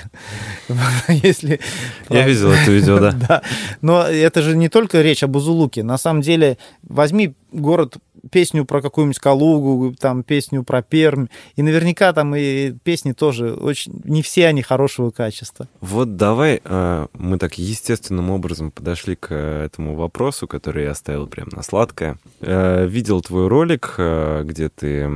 Если... 1.09 1.61
Я 2.09 2.27
видел 2.27 2.51
это 2.51 2.71
видео, 2.71 2.99
да. 2.99 3.13
Да. 3.13 3.43
Но 3.81 4.03
это 4.03 4.43
же 4.43 4.57
не 4.57 4.69
только 4.69 5.03
речь 5.03 5.23
об 5.23 5.37
Узулуке. 5.37 5.83
На 5.83 5.99
самом 5.99 6.23
деле, 6.23 6.59
возьми 6.83 7.35
город 7.53 7.97
песню 8.31 8.65
про 8.65 8.83
какую-нибудь 8.83 9.19
Калугу, 9.19 9.95
там 9.99 10.23
песню 10.23 10.63
про 10.63 10.83
Пермь. 10.83 11.27
И 11.57 11.63
наверняка 11.63 12.13
там 12.13 12.35
и 12.35 12.73
песни 12.73 13.13
тоже 13.13 13.55
очень... 13.55 14.01
Не 14.05 14.23
все 14.23 14.47
они 14.47 14.63
хорошего 14.63 15.11
качества. 15.11 15.69
Вот 15.81 16.17
давай 16.17 16.61
э, 16.63 17.07
мы 17.15 17.39
так 17.39 17.55
естественным 17.55 18.31
образом 18.31 18.71
подошли 18.71 19.17
к 19.17 19.35
этому 19.35 19.95
вопросу, 19.95 20.47
который 20.47 20.85
я 20.85 20.91
оставил 20.91 21.27
прям 21.27 21.49
на 21.53 21.63
сладкое. 21.63 22.19
Э, 22.41 22.87
видел 22.87 23.21
твой 23.21 23.49
ролик, 23.49 23.95
э, 23.99 24.43
где 24.45 24.69
ты 24.69 25.09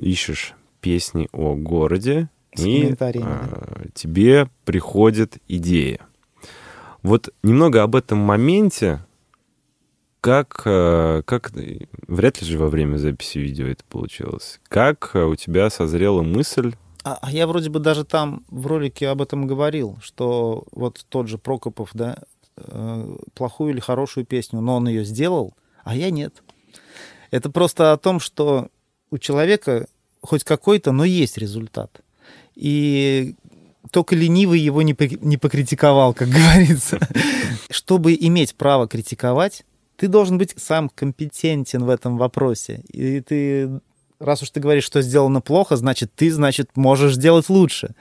ищешь 0.00 0.54
песни 0.80 1.28
о 1.32 1.54
городе, 1.54 2.28
и 2.56 2.94
тебе 3.94 4.48
приходит 4.64 5.38
идея. 5.48 6.00
Вот 7.02 7.32
немного 7.42 7.82
об 7.82 7.94
этом 7.94 8.18
моменте, 8.18 9.05
как, 10.26 10.62
э, 10.64 11.22
как, 11.24 11.52
вряд 12.08 12.40
ли 12.40 12.48
же 12.48 12.58
во 12.58 12.66
время 12.66 12.96
записи 12.96 13.38
видео 13.38 13.68
это 13.68 13.84
получилось. 13.84 14.58
Как 14.66 15.12
э, 15.14 15.22
у 15.22 15.36
тебя 15.36 15.70
созрела 15.70 16.22
мысль 16.22 16.74
а, 17.04 17.16
а 17.22 17.30
я 17.30 17.46
вроде 17.46 17.70
бы 17.70 17.78
даже 17.78 18.02
там 18.02 18.44
в 18.48 18.66
ролике 18.66 19.06
об 19.06 19.22
этом 19.22 19.46
говорил, 19.46 19.96
что 20.02 20.64
вот 20.72 21.06
тот 21.08 21.28
же 21.28 21.38
Прокопов, 21.38 21.90
да, 21.94 22.18
э, 22.56 23.16
плохую 23.34 23.70
или 23.70 23.78
хорошую 23.78 24.26
песню, 24.26 24.60
но 24.60 24.78
он 24.78 24.88
ее 24.88 25.04
сделал, 25.04 25.54
а 25.84 25.94
я 25.94 26.10
нет. 26.10 26.42
Это 27.30 27.48
просто 27.48 27.92
о 27.92 27.96
том, 27.96 28.18
что 28.18 28.70
у 29.12 29.18
человека 29.18 29.86
хоть 30.22 30.42
какой-то, 30.42 30.90
но 30.90 31.04
есть 31.04 31.38
результат. 31.38 32.00
И 32.56 33.36
только 33.92 34.16
ленивый 34.16 34.58
его 34.58 34.82
не, 34.82 34.96
не 35.20 35.36
покритиковал, 35.36 36.14
как 36.14 36.28
говорится. 36.30 36.98
Чтобы 37.70 38.16
иметь 38.18 38.56
право 38.56 38.88
критиковать, 38.88 39.64
ты 39.96 40.08
должен 40.08 40.38
быть 40.38 40.54
сам 40.56 40.88
компетентен 40.88 41.84
в 41.84 41.88
этом 41.88 42.16
вопросе. 42.18 42.82
И 42.92 43.20
ты, 43.20 43.80
раз 44.18 44.42
уж 44.42 44.50
ты 44.50 44.60
говоришь, 44.60 44.84
что 44.84 45.02
сделано 45.02 45.40
плохо, 45.40 45.76
значит, 45.76 46.12
ты, 46.14 46.30
значит, 46.30 46.76
можешь 46.76 47.14
сделать 47.14 47.48
лучше. 47.48 47.94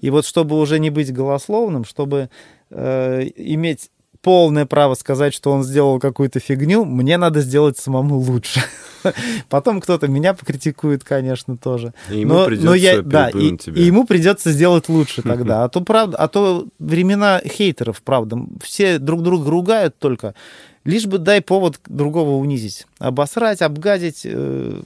И 0.00 0.10
вот 0.10 0.26
чтобы 0.26 0.58
уже 0.58 0.78
не 0.78 0.90
быть 0.90 1.12
голословным, 1.12 1.84
чтобы 1.84 2.28
э, 2.70 3.28
иметь 3.36 3.90
полное 4.22 4.64
право 4.66 4.94
сказать, 4.94 5.34
что 5.34 5.50
он 5.50 5.64
сделал 5.64 5.98
какую-то 5.98 6.40
фигню, 6.40 6.84
мне 6.84 7.18
надо 7.18 7.40
сделать 7.40 7.76
самому 7.76 8.18
лучше. 8.18 8.62
Потом 9.48 9.80
кто-то 9.80 10.06
меня 10.08 10.32
покритикует, 10.32 11.04
конечно, 11.04 11.56
тоже. 11.56 11.92
И 12.08 12.20
ему 12.20 12.34
но, 12.34 12.46
придется 12.46 12.66
но 12.66 12.74
я, 12.74 13.02
да, 13.02 13.28
и, 13.30 13.54
и 13.54 13.82
ему 13.82 14.06
придется 14.06 14.52
сделать 14.52 14.88
лучше 14.88 15.22
тогда. 15.22 15.64
А 15.64 15.68
то 15.68 15.80
правда, 15.80 16.16
а 16.16 16.28
то 16.28 16.66
времена 16.78 17.40
хейтеров, 17.44 18.00
правда, 18.02 18.38
все 18.62 18.98
друг 18.98 19.22
друга 19.22 19.50
ругают 19.50 19.98
только. 19.98 20.34
Лишь 20.84 21.06
бы 21.06 21.18
дай 21.18 21.40
повод 21.40 21.80
другого 21.86 22.36
унизить. 22.36 22.86
Обосрать, 22.98 23.62
обгадить, 23.62 24.22
э, 24.24 24.80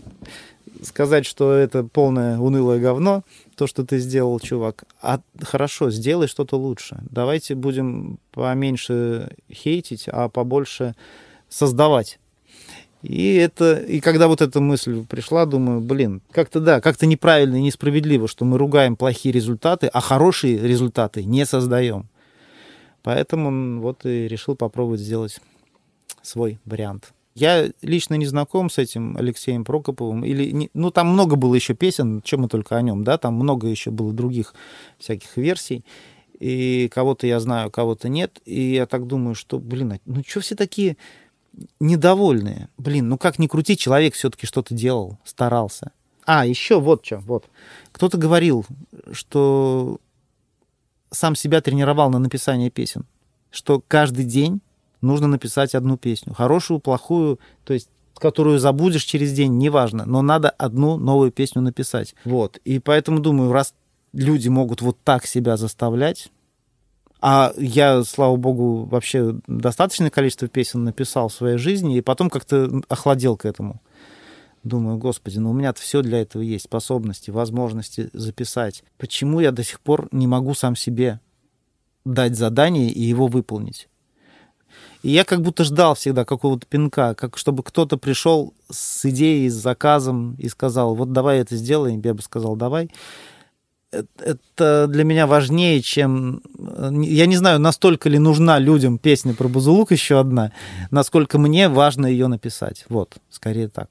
сказать, 0.83 1.27
что 1.27 1.53
это 1.53 1.85
полное 1.85 2.39
унылое 2.39 2.79
говно, 2.81 3.23
то, 3.57 3.67
что 3.67 3.85
ты 3.85 3.99
сделал, 3.99 4.39
чувак. 4.41 4.85
А 5.01 5.21
хорошо, 5.41 5.91
сделай 5.91 6.29
что-то 6.29 6.57
лучше. 6.57 6.99
Давайте 7.11 7.55
будем 7.55 8.19
поменьше 8.33 9.31
хейтить, 9.53 10.09
а 10.09 10.29
побольше 10.29 10.95
создавать. 11.49 12.19
И 13.03 13.35
это, 13.35 13.77
и 13.77 14.01
когда 14.01 14.27
вот 14.27 14.41
эта 14.41 14.61
мысль 14.61 15.05
пришла, 15.05 15.47
думаю, 15.47 15.81
блин, 15.81 16.23
как-то 16.33 16.61
да, 16.61 16.81
как-то 16.81 17.07
неправильно 17.07 17.57
и 17.57 17.63
несправедливо, 17.63 18.27
что 18.27 18.45
мы 18.45 18.59
ругаем 18.59 18.97
плохие 18.97 19.33
результаты, 19.33 19.87
а 19.87 20.01
хорошие 20.01 20.59
результаты 20.59 21.25
не 21.25 21.47
создаем. 21.47 22.07
Поэтому 23.03 23.81
вот 23.81 24.05
и 24.05 24.27
решил 24.27 24.57
попробовать 24.57 25.01
сделать 25.01 25.41
свой 26.23 26.59
вариант. 26.65 27.13
Я 27.37 27.69
лично 27.83 28.15
не 28.15 28.25
знаком 28.25 28.71
с 28.71 28.79
этим 28.79 29.15
Алексеем 29.19 29.63
Прокоповым. 29.63 30.25
Или 30.25 30.51
не, 30.53 30.71
ну, 30.73 30.91
там 30.91 31.09
много 31.09 31.37
было 31.37 31.55
еще 31.55 31.75
песен, 31.75 32.23
чем 32.23 32.41
мы 32.41 32.49
только 32.49 32.79
о 32.79 32.83
нем, 32.83 33.05
да, 33.05 33.19
там 33.19 33.35
много 33.35 33.69
еще 33.69 33.91
было 33.91 34.11
других 34.15 34.55
всяких 34.99 35.37
версий. 35.37 35.85
И 36.41 36.89
кого-то 36.89 37.27
я 37.27 37.39
знаю, 37.39 37.71
кого-то 37.71 38.09
нет. 38.09 38.41
И 38.47 38.73
я 38.73 38.87
так 38.87 39.07
думаю, 39.07 39.35
что, 39.35 39.59
блин, 39.59 39.93
а, 39.93 39.99
ну 40.07 40.23
что 40.27 40.41
все 40.41 40.55
такие 40.55 40.97
недовольные? 41.79 42.71
Блин, 42.79 43.11
ну 43.11 43.19
как 43.19 43.39
ни 43.39 43.49
крути, 43.49 43.77
человек 43.77 44.15
все-таки 44.15 44.47
что-то 44.47 44.73
делал, 44.73 45.19
старался. 45.23 45.93
А, 46.25 46.47
еще 46.47 46.81
вот 46.81 47.05
что, 47.05 47.19
вот. 47.19 47.51
Кто-то 47.93 48.17
говорил, 48.17 48.65
что 49.13 49.99
сам 51.11 51.37
себя 51.37 51.61
тренировал 51.61 52.09
на 52.09 52.19
написание 52.19 52.71
песен. 52.71 53.05
Что 53.51 53.83
каждый 53.87 54.25
день 54.25 54.63
нужно 55.01 55.29
написать 55.29 55.75
одну 55.75 55.97
песню. 55.97 56.35
Хорошую, 56.35 56.81
плохую, 56.81 57.39
то 57.65 57.75
есть 57.75 57.89
которую 58.19 58.59
забудешь 58.59 59.05
через 59.05 59.33
день, 59.33 59.59
неважно, 59.59 60.05
но 60.07 60.23
надо 60.23 60.49
одну 60.49 60.97
новую 60.97 61.31
песню 61.31 61.61
написать. 61.61 62.15
Вот. 62.25 62.57
И 62.65 62.79
поэтому 62.79 63.21
думаю, 63.21 63.53
раз 63.53 63.75
люди 64.13 64.49
могут 64.49 64.81
вот 64.81 64.97
так 65.05 65.27
себя 65.27 65.57
заставлять, 65.57 66.31
А 67.21 67.53
я, 67.57 68.05
слава 68.05 68.37
богу, 68.37 68.85
вообще 68.85 69.35
достаточное 69.47 70.11
количество 70.11 70.49
песен 70.49 70.85
написал 70.85 71.29
в 71.29 71.33
своей 71.33 71.57
жизни, 71.59 71.97
и 71.97 72.03
потом 72.03 72.31
как-то 72.31 72.83
охладел 72.89 73.37
к 73.37 73.47
этому. 73.47 73.81
Думаю, 74.63 74.99
господи, 74.99 75.39
ну 75.39 75.51
у 75.51 75.55
меня-то 75.55 75.81
все 75.81 76.03
для 76.03 76.21
этого 76.21 76.43
есть, 76.43 76.65
способности, 76.65 77.31
возможности 77.31 78.11
записать. 78.13 78.83
Почему 78.99 79.41
я 79.41 79.53
до 79.53 79.63
сих 79.63 79.81
пор 79.81 80.09
не 80.13 80.27
могу 80.27 80.55
сам 80.55 80.77
себе 80.77 81.21
дать 82.05 82.37
задание 82.37 82.91
и 82.91 83.03
его 83.03 83.29
выполнить? 83.29 83.89
И 85.07 85.11
я 85.11 85.25
как 85.25 85.41
будто 85.41 85.63
ждал 85.63 85.95
всегда 85.95 86.25
какого-то 86.25 86.67
пинка, 86.67 87.15
как 87.15 87.39
чтобы 87.39 87.63
кто-то 87.63 87.97
пришел 87.97 88.55
с 88.69 89.09
идеей, 89.09 89.49
с 89.49 89.55
заказом 89.55 90.35
и 90.37 90.49
сказал, 90.49 90.97
вот 90.97 91.13
давай 91.13 91.39
это 91.39 91.55
сделаем. 91.55 92.01
Я 92.03 92.13
бы 92.13 92.23
сказал, 92.23 92.57
давай. 92.57 92.91
Это 93.93 94.89
для 94.89 95.05
меня 95.05 95.29
важнее, 95.29 95.81
чем... 95.81 96.43
Я 97.05 97.27
не 97.27 97.37
знаю, 97.37 97.61
настолько 97.61 98.09
ли 98.09 98.19
нужна 98.19 98.59
людям 98.59 98.99
песня 98.99 99.33
про 99.33 99.47
Бузулук 99.47 99.93
еще 99.93 100.19
одна, 100.19 100.51
насколько 100.91 101.39
мне 101.39 101.69
важно 101.69 102.07
ее 102.07 102.27
написать. 102.27 102.85
Вот, 102.89 103.15
скорее 103.31 103.69
так. 103.69 103.89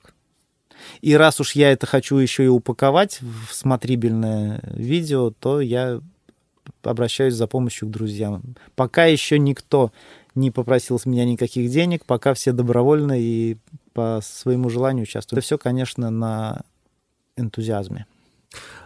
И 1.00 1.16
раз 1.16 1.40
уж 1.40 1.54
я 1.54 1.72
это 1.72 1.88
хочу 1.88 2.18
еще 2.18 2.44
и 2.44 2.50
упаковать 2.50 3.22
в 3.22 3.54
смотрибельное 3.54 4.60
видео, 4.66 5.30
то 5.32 5.62
я 5.62 6.02
обращаюсь 6.84 7.36
за 7.36 7.48
помощью 7.48 7.88
к 7.88 7.92
друзьям. 7.92 8.58
Пока 8.76 9.06
еще 9.06 9.40
никто 9.40 9.94
не 10.36 10.52
попросил 10.52 11.00
с 11.00 11.06
меня 11.06 11.26
никаких 11.26 11.72
денег, 11.72 12.06
пока 12.06 12.34
все 12.34 12.52
добровольно 12.52 13.20
и 13.20 13.58
по 13.94 14.20
своему 14.22 14.70
желанию 14.70 15.04
участвуют. 15.04 15.40
Это 15.40 15.46
все, 15.46 15.58
конечно, 15.58 16.10
на 16.10 16.62
энтузиазме. 17.38 18.06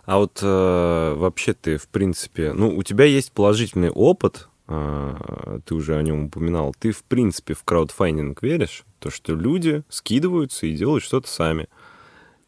А 0.05 0.17
вот 0.17 0.39
э, 0.41 1.13
вообще 1.15 1.53
ты, 1.53 1.77
в 1.77 1.87
принципе, 1.87 2.53
ну, 2.53 2.75
у 2.75 2.83
тебя 2.83 3.05
есть 3.05 3.31
положительный 3.31 3.89
опыт, 3.89 4.47
э, 4.67 5.59
ты 5.65 5.75
уже 5.75 5.97
о 5.97 6.01
нем 6.01 6.25
упоминал. 6.25 6.73
Ты, 6.79 6.91
в 6.91 7.03
принципе, 7.03 7.53
в 7.53 7.63
краудфандинг 7.63 8.41
веришь? 8.41 8.85
То, 8.99 9.09
что 9.09 9.35
люди 9.35 9.83
скидываются 9.89 10.65
и 10.65 10.75
делают 10.75 11.03
что-то 11.03 11.27
сами. 11.27 11.67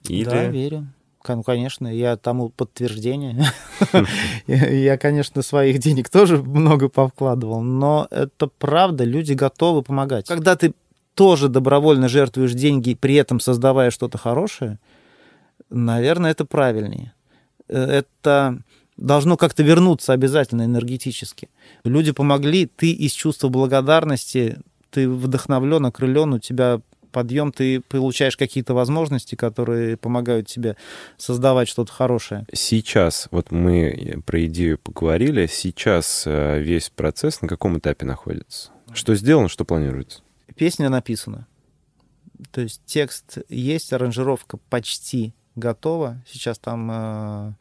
Или... 0.07 0.25
Да, 0.25 0.47
верю. 0.47 0.87
Конечно, 1.21 1.87
я 1.87 2.17
тому 2.17 2.49
подтверждение. 2.49 3.45
Я, 4.47 4.97
конечно, 4.97 5.41
своих 5.41 5.79
денег 5.79 6.09
тоже 6.09 6.37
много 6.37 6.89
повкладывал, 6.89 7.61
но 7.61 8.07
это 8.09 8.47
правда, 8.47 9.03
люди 9.03 9.33
готовы 9.33 9.83
помогать. 9.83 10.27
Когда 10.27 10.55
ты 10.55 10.73
тоже 11.13 11.49
добровольно 11.49 12.09
жертвуешь 12.09 12.53
деньги, 12.53 12.93
при 12.93 13.15
этом 13.15 13.39
создавая 13.39 13.91
что-то 13.91 14.17
хорошее, 14.17 14.79
наверное, 15.69 16.31
это 16.31 16.45
правильнее. 16.45 17.13
Э, 17.67 17.83
это 17.83 18.61
должно 18.97 19.37
как-то 19.37 19.63
вернуться 19.63 20.13
обязательно 20.13 20.63
энергетически. 20.63 21.49
Люди 21.83 22.11
помогли, 22.11 22.65
ты 22.65 22.91
из 22.91 23.11
чувства 23.11 23.49
благодарности, 23.49 24.59
ты 24.89 25.09
вдохновлен, 25.09 25.85
окрылен, 25.85 26.33
у 26.33 26.39
тебя 26.39 26.81
подъем, 27.11 27.51
ты 27.51 27.81
получаешь 27.81 28.37
какие-то 28.37 28.73
возможности, 28.73 29.35
которые 29.35 29.97
помогают 29.97 30.47
тебе 30.47 30.77
создавать 31.17 31.67
что-то 31.67 31.91
хорошее. 31.91 32.45
Сейчас, 32.53 33.27
вот 33.31 33.51
мы 33.51 34.21
про 34.25 34.45
идею 34.45 34.77
поговорили, 34.77 35.47
сейчас 35.47 36.23
э, 36.25 36.59
весь 36.61 36.89
процесс 36.89 37.41
на 37.41 37.47
каком 37.47 37.77
этапе 37.77 38.05
находится? 38.05 38.71
Что 38.93 39.15
сделано, 39.15 39.49
что 39.49 39.65
планируется? 39.65 40.21
Песня 40.55 40.89
написана. 40.89 41.47
То 42.51 42.61
есть 42.61 42.81
текст 42.85 43.37
есть, 43.49 43.93
аранжировка 43.93 44.57
почти 44.69 45.33
готова. 45.55 46.23
Сейчас 46.27 46.57
там 46.57 46.89
э, 46.91 47.53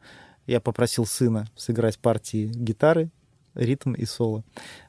я 0.47 0.59
попросил 0.59 1.05
сына 1.05 1.47
сыграть 1.55 1.99
партии 1.99 2.51
гитары, 2.53 3.09
ритм 3.55 3.93
и 3.93 4.05
соло, 4.05 4.43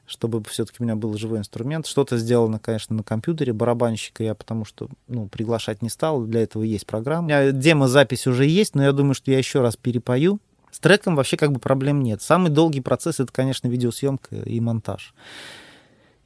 чтобы 0.05 0.43
все-таки 0.49 0.77
у 0.79 0.83
меня 0.83 0.95
был 0.95 1.17
живой 1.17 1.39
инструмент. 1.39 1.87
Что-то 1.87 2.17
сделано, 2.17 2.59
конечно, 2.59 2.95
на 2.95 3.03
компьютере, 3.03 3.53
барабанщика 3.53 4.23
я 4.23 4.35
потому 4.35 4.65
что 4.65 4.89
ну, 5.07 5.27
приглашать 5.27 5.81
не 5.81 5.89
стал, 5.89 6.23
для 6.23 6.43
этого 6.43 6.63
есть 6.63 6.85
программа. 6.85 7.25
У 7.25 7.27
меня 7.27 7.51
демо-запись 7.51 8.27
уже 8.27 8.45
есть, 8.45 8.75
но 8.75 8.83
я 8.83 8.91
думаю, 8.91 9.13
что 9.13 9.31
я 9.31 9.37
еще 9.37 9.61
раз 9.61 9.75
перепою. 9.75 10.39
С 10.71 10.79
треком 10.79 11.15
вообще 11.15 11.37
как 11.37 11.51
бы 11.51 11.59
проблем 11.59 12.01
нет. 12.01 12.21
Самый 12.21 12.49
долгий 12.49 12.81
процесс— 12.81 13.19
это, 13.21 13.31
конечно, 13.31 13.67
видеосъемка 13.67 14.37
и 14.37 14.59
монтаж. 14.59 15.13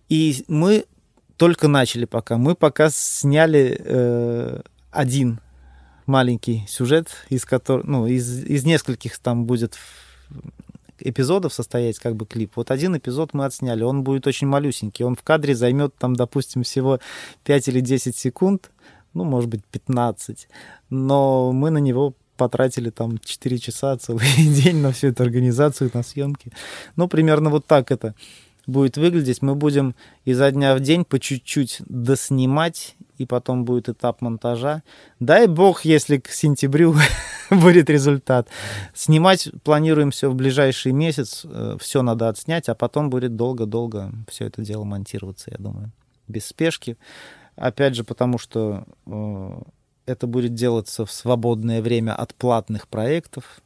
И 0.07 0.45
мы 0.47 0.85
только 1.35 1.67
начали 1.67 2.05
пока. 2.05 2.37
Мы 2.37 2.55
пока 2.55 2.89
сняли 2.89 3.77
э, 3.79 4.61
один 4.89 5.41
маленький 6.05 6.65
сюжет, 6.67 7.09
из 7.29 7.45
которого, 7.45 7.85
ну, 7.85 8.07
из, 8.07 8.45
из 8.45 8.63
нескольких 8.63 9.19
там 9.19 9.45
будет 9.45 9.75
эпизодов 10.99 11.53
состоять 11.53 11.99
как 11.99 12.15
бы 12.15 12.25
клип. 12.25 12.53
Вот 12.55 12.71
один 12.71 12.97
эпизод 12.97 13.33
мы 13.33 13.45
отсняли, 13.45 13.83
он 13.83 14.03
будет 14.03 14.27
очень 14.27 14.47
малюсенький, 14.47 15.05
он 15.05 15.15
в 15.15 15.23
кадре 15.23 15.55
займет 15.55 15.95
там, 15.95 16.15
допустим, 16.15 16.63
всего 16.63 16.99
5 17.43 17.67
или 17.69 17.79
10 17.79 18.15
секунд, 18.15 18.71
ну, 19.13 19.23
может 19.23 19.49
быть, 19.49 19.63
15, 19.65 20.47
но 20.89 21.51
мы 21.51 21.69
на 21.69 21.79
него 21.79 22.13
потратили 22.37 22.89
там 22.89 23.17
4 23.17 23.57
часа, 23.57 23.97
целый 23.97 24.27
день 24.37 24.77
на 24.77 24.91
всю 24.91 25.07
эту 25.07 25.23
организацию, 25.23 25.89
на 25.93 26.03
съемки. 26.03 26.51
Ну, 26.95 27.07
примерно 27.07 27.49
вот 27.49 27.65
так 27.65 27.91
это 27.91 28.15
будет 28.67 28.97
выглядеть. 28.97 29.41
Мы 29.41 29.55
будем 29.55 29.95
изо 30.25 30.51
дня 30.51 30.75
в 30.75 30.81
день 30.81 31.03
по 31.03 31.19
чуть-чуть 31.19 31.81
доснимать, 31.87 32.95
и 33.17 33.25
потом 33.25 33.65
будет 33.65 33.89
этап 33.89 34.21
монтажа. 34.21 34.83
Дай 35.19 35.47
бог, 35.47 35.85
если 35.85 36.17
к 36.17 36.29
сентябрю 36.29 36.95
будет 37.51 37.89
результат. 37.89 38.47
Снимать 38.93 39.49
планируем 39.63 40.11
все 40.11 40.29
в 40.29 40.35
ближайший 40.35 40.91
месяц. 40.91 41.45
Э, 41.45 41.77
все 41.79 42.01
надо 42.01 42.29
отснять, 42.29 42.69
а 42.69 42.75
потом 42.75 43.09
будет 43.09 43.35
долго-долго 43.35 44.11
все 44.29 44.45
это 44.45 44.61
дело 44.61 44.83
монтироваться, 44.83 45.51
я 45.51 45.57
думаю. 45.57 45.91
Без 46.27 46.45
спешки. 46.45 46.97
Опять 47.55 47.95
же, 47.95 48.03
потому 48.03 48.37
что 48.37 48.83
э, 49.05 49.61
это 50.05 50.27
будет 50.27 50.53
делаться 50.53 51.05
в 51.05 51.11
свободное 51.11 51.81
время 51.81 52.13
от 52.13 52.33
платных 52.35 52.87
проектов, 52.87 53.61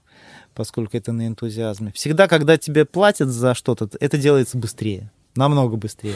поскольку 0.54 0.98
это 0.98 1.12
на 1.12 1.28
энтузиазме. 1.28 1.92
Всегда, 1.94 2.28
когда 2.28 2.58
тебе 2.58 2.86
платят 2.86 3.30
за 3.30 3.54
что-то, 3.54 3.90
это 4.00 4.18
делается 4.18 4.58
быстрее. 4.58 5.12
Намного 5.36 5.78
быстрее. 5.78 6.16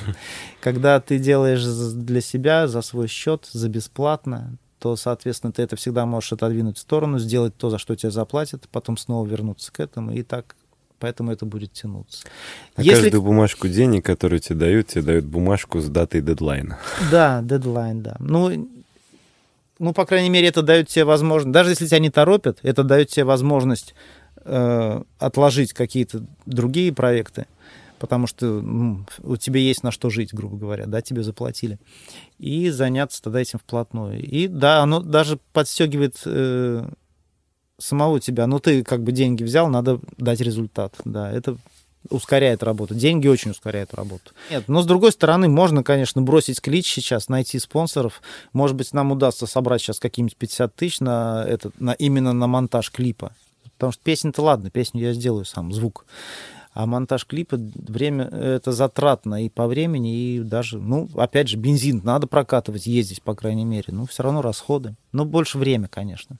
Когда 0.62 1.00
ты 1.00 1.20
делаешь 1.20 1.64
для 1.64 2.22
себя, 2.22 2.68
за 2.68 2.82
свой 2.82 3.08
счет, 3.08 3.48
за 3.52 3.70
бесплатно, 3.70 4.58
то, 4.80 4.96
соответственно, 4.96 5.54
ты 5.54 5.64
это 5.64 5.76
всегда 5.76 6.06
можешь 6.06 6.34
отодвинуть 6.34 6.78
в 6.78 6.82
сторону, 6.82 7.18
сделать 7.18 7.56
то, 7.56 7.70
за 7.70 7.78
что 7.78 7.96
тебе 7.96 8.12
заплатят, 8.12 8.68
потом 8.72 8.98
снова 8.98 9.26
вернуться 9.26 9.72
к 9.72 9.80
этому, 9.80 10.14
и 10.14 10.22
так 10.22 10.56
поэтому 11.00 11.32
это 11.32 11.46
будет 11.46 11.74
тянуться. 11.74 12.26
А 12.76 12.82
Если... 12.82 13.04
каждую 13.04 13.22
бумажку 13.22 13.68
денег, 13.68 14.06
которую 14.06 14.40
тебе 14.40 14.56
дают, 14.56 14.88
тебе 14.88 15.02
дают 15.02 15.26
бумажку 15.26 15.80
с 15.80 15.88
датой 15.88 16.22
дедлайна. 16.22 16.80
Да, 17.12 17.42
дедлайн, 17.42 18.02
да. 18.02 18.16
Ну, 18.20 18.70
ну, 19.80 19.94
по 19.94 20.06
крайней 20.06 20.30
мере, 20.30 20.48
это 20.48 20.62
дает 20.62 20.88
тебе 20.88 21.06
возможность, 21.06 21.52
даже 21.52 21.72
если 21.72 21.88
тебя 21.88 22.00
не 22.00 22.10
торопят, 22.10 22.60
это 22.64 22.84
дает 22.84 23.10
тебе 23.10 23.26
возможность 23.26 23.94
э, 24.44 25.02
отложить 25.20 25.74
какие-то 25.74 26.24
другие 26.46 26.94
проекты, 26.94 27.46
потому 28.00 28.28
что 28.28 28.46
ну, 28.46 29.06
у 29.24 29.38
тебя 29.38 29.60
есть 29.60 29.84
на 29.84 29.92
что 29.92 30.10
жить, 30.10 30.34
грубо 30.34 30.58
говоря, 30.58 30.86
да, 30.86 31.02
тебе 31.02 31.24
заплатили, 31.24 31.80
и 32.38 32.70
заняться 32.70 33.22
тогда 33.22 33.42
этим 33.42 33.60
вплотную. 33.60 34.22
И 34.22 34.48
да, 34.48 34.82
оно 34.82 35.00
даже 35.00 35.40
подстегивает 35.54 36.16
э, 36.26 36.88
самого 37.78 38.20
тебя. 38.20 38.48
Ну, 38.48 38.60
ты 38.60 38.84
как 38.84 39.04
бы 39.04 39.12
деньги 39.12 39.44
взял, 39.44 39.68
надо 39.68 40.00
дать 40.18 40.42
результат, 40.42 40.96
да, 41.06 41.32
это 41.32 41.58
ускоряет 42.10 42.64
работу. 42.64 42.94
Деньги 42.94 43.28
очень 43.28 43.52
ускоряют 43.52 43.94
работу. 43.94 44.32
Нет, 44.52 44.66
но 44.68 44.82
с 44.82 44.86
другой 44.86 45.12
стороны, 45.12 45.48
можно, 45.48 45.84
конечно, 45.84 46.22
бросить 46.22 46.62
клич 46.62 46.88
сейчас, 46.88 47.30
найти 47.30 47.58
спонсоров. 47.60 48.22
Может 48.54 48.76
быть, 48.76 48.94
нам 48.94 49.12
удастся 49.12 49.48
собрать 49.48 49.82
сейчас 49.82 50.00
какие-нибудь 50.00 50.38
50 50.38 50.76
тысяч 50.76 51.00
на 51.00 51.44
этот, 51.48 51.80
на, 51.80 51.94
именно 51.94 52.34
на 52.34 52.48
монтаж 52.48 52.92
клипа. 52.92 53.34
Потому 53.74 53.92
что 53.92 54.02
песня-то 54.04 54.42
ладно, 54.42 54.70
песню 54.70 55.02
я 55.02 55.14
сделаю 55.14 55.46
сам, 55.46 55.74
звук. 55.74 56.06
А 56.76 56.86
монтаж 56.86 57.26
клипа, 57.26 57.58
время, 57.58 58.26
это 58.26 58.74
затратно 58.74 59.46
и 59.46 59.48
по 59.48 59.66
времени, 59.66 60.14
и 60.14 60.40
даже, 60.40 60.78
ну, 60.78 61.10
опять 61.16 61.48
же, 61.48 61.56
бензин 61.56 62.02
надо 62.04 62.28
прокатывать, 62.28 62.86
ездить, 62.86 63.22
по 63.22 63.34
крайней 63.34 63.64
мере. 63.64 63.86
Ну, 63.94 64.06
все 64.06 64.24
равно 64.24 64.42
расходы. 64.42 64.98
Но 65.14 65.24
больше 65.24 65.58
время, 65.58 65.88
конечно. 65.88 66.38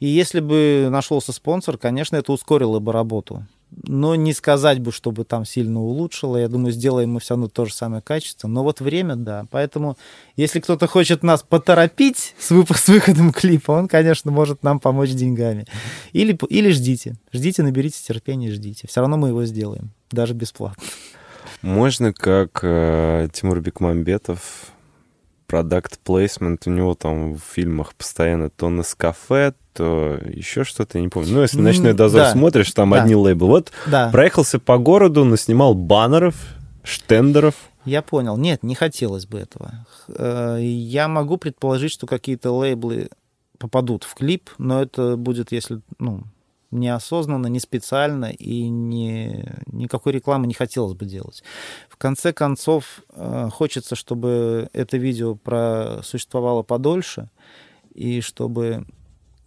И 0.00 0.06
если 0.06 0.40
бы 0.40 0.88
нашелся 0.90 1.34
спонсор, 1.34 1.76
конечно, 1.76 2.16
это 2.16 2.32
ускорило 2.32 2.78
бы 2.78 2.90
работу 2.90 3.46
но 3.70 4.14
не 4.14 4.32
сказать 4.32 4.80
бы, 4.80 4.92
чтобы 4.92 5.24
там 5.24 5.44
сильно 5.44 5.80
улучшило. 5.80 6.36
Я 6.36 6.48
думаю, 6.48 6.72
сделаем 6.72 7.12
мы 7.12 7.20
все 7.20 7.34
равно 7.34 7.48
то 7.48 7.64
же 7.64 7.74
самое 7.74 8.02
качество. 8.02 8.48
Но 8.48 8.62
вот 8.62 8.80
время, 8.80 9.16
да. 9.16 9.46
Поэтому, 9.50 9.96
если 10.36 10.60
кто-то 10.60 10.86
хочет 10.86 11.22
нас 11.22 11.42
поторопить 11.42 12.34
с, 12.38 12.50
вып- 12.50 12.74
с 12.74 12.88
выходом 12.88 13.32
клипа, 13.32 13.72
он, 13.72 13.88
конечно, 13.88 14.30
может 14.30 14.62
нам 14.62 14.80
помочь 14.80 15.10
деньгами. 15.10 15.66
Или, 16.12 16.38
или 16.48 16.70
ждите. 16.70 17.16
Ждите, 17.32 17.62
наберите 17.62 18.02
терпения, 18.02 18.50
ждите. 18.52 18.86
Все 18.88 19.00
равно 19.00 19.16
мы 19.16 19.28
его 19.28 19.44
сделаем, 19.44 19.90
даже 20.10 20.34
бесплатно. 20.34 20.82
Можно, 21.62 22.12
как 22.12 22.60
э, 22.62 23.28
Тимур 23.32 23.60
Бекмамбетов, 23.60 24.72
продукт 25.46 25.98
плейсмент 25.98 26.66
у 26.66 26.70
него 26.70 26.94
там 26.94 27.34
в 27.34 27.40
фильмах 27.40 27.94
постоянно 27.94 28.50
то 28.50 28.68
на 28.68 28.84
кафе, 28.96 29.54
то 29.78 30.18
еще 30.28 30.64
что-то, 30.64 31.00
не 31.00 31.08
помню. 31.08 31.32
Ну, 31.32 31.42
если 31.42 31.60
«Ночной 31.60 31.94
дозор» 31.94 32.20
да. 32.22 32.32
смотришь, 32.32 32.70
там 32.72 32.90
Да. 32.90 33.02
одни 33.02 33.14
лейблы. 33.14 33.48
Вот 33.48 33.72
Да, 33.86 34.10
проехался 34.10 34.58
по 34.58 34.76
городу, 34.78 35.24
наснимал 35.24 35.74
баннеров, 35.74 36.34
штендеров. 36.82 37.54
я 37.84 38.02
понял. 38.02 38.36
Нет, 38.36 38.62
не 38.62 38.74
хотелось 38.74 39.26
бы 39.26 39.38
этого. 39.38 39.86
Э, 40.08 40.58
Я 40.60 41.08
могу 41.08 41.36
предположить, 41.38 41.92
что 41.92 42.06
какие-то 42.06 42.50
лейблы 42.50 43.08
попадут 43.58 44.04
в 44.04 44.14
клип, 44.14 44.50
но 44.58 44.82
это 44.82 45.16
будет, 45.16 45.52
если, 45.52 45.80
ну, 45.98 46.22
неосознанно, 46.70 47.46
не 47.46 47.60
специально, 47.60 48.26
и 48.26 48.68
не, 48.68 49.46
никакой 49.72 50.12
рекламы 50.12 50.46
не 50.46 50.54
хотелось 50.54 50.94
бы 50.94 51.06
делать. 51.06 51.42
В 51.88 51.96
конце 51.96 52.32
концов, 52.32 53.02
э, 53.14 53.48
хочется, 53.52 53.96
чтобы 53.96 54.68
это 54.74 54.96
видео 54.98 55.34
просуществовало 55.34 56.62
подольше, 56.62 57.30
и 57.94 58.20
чтобы 58.20 58.84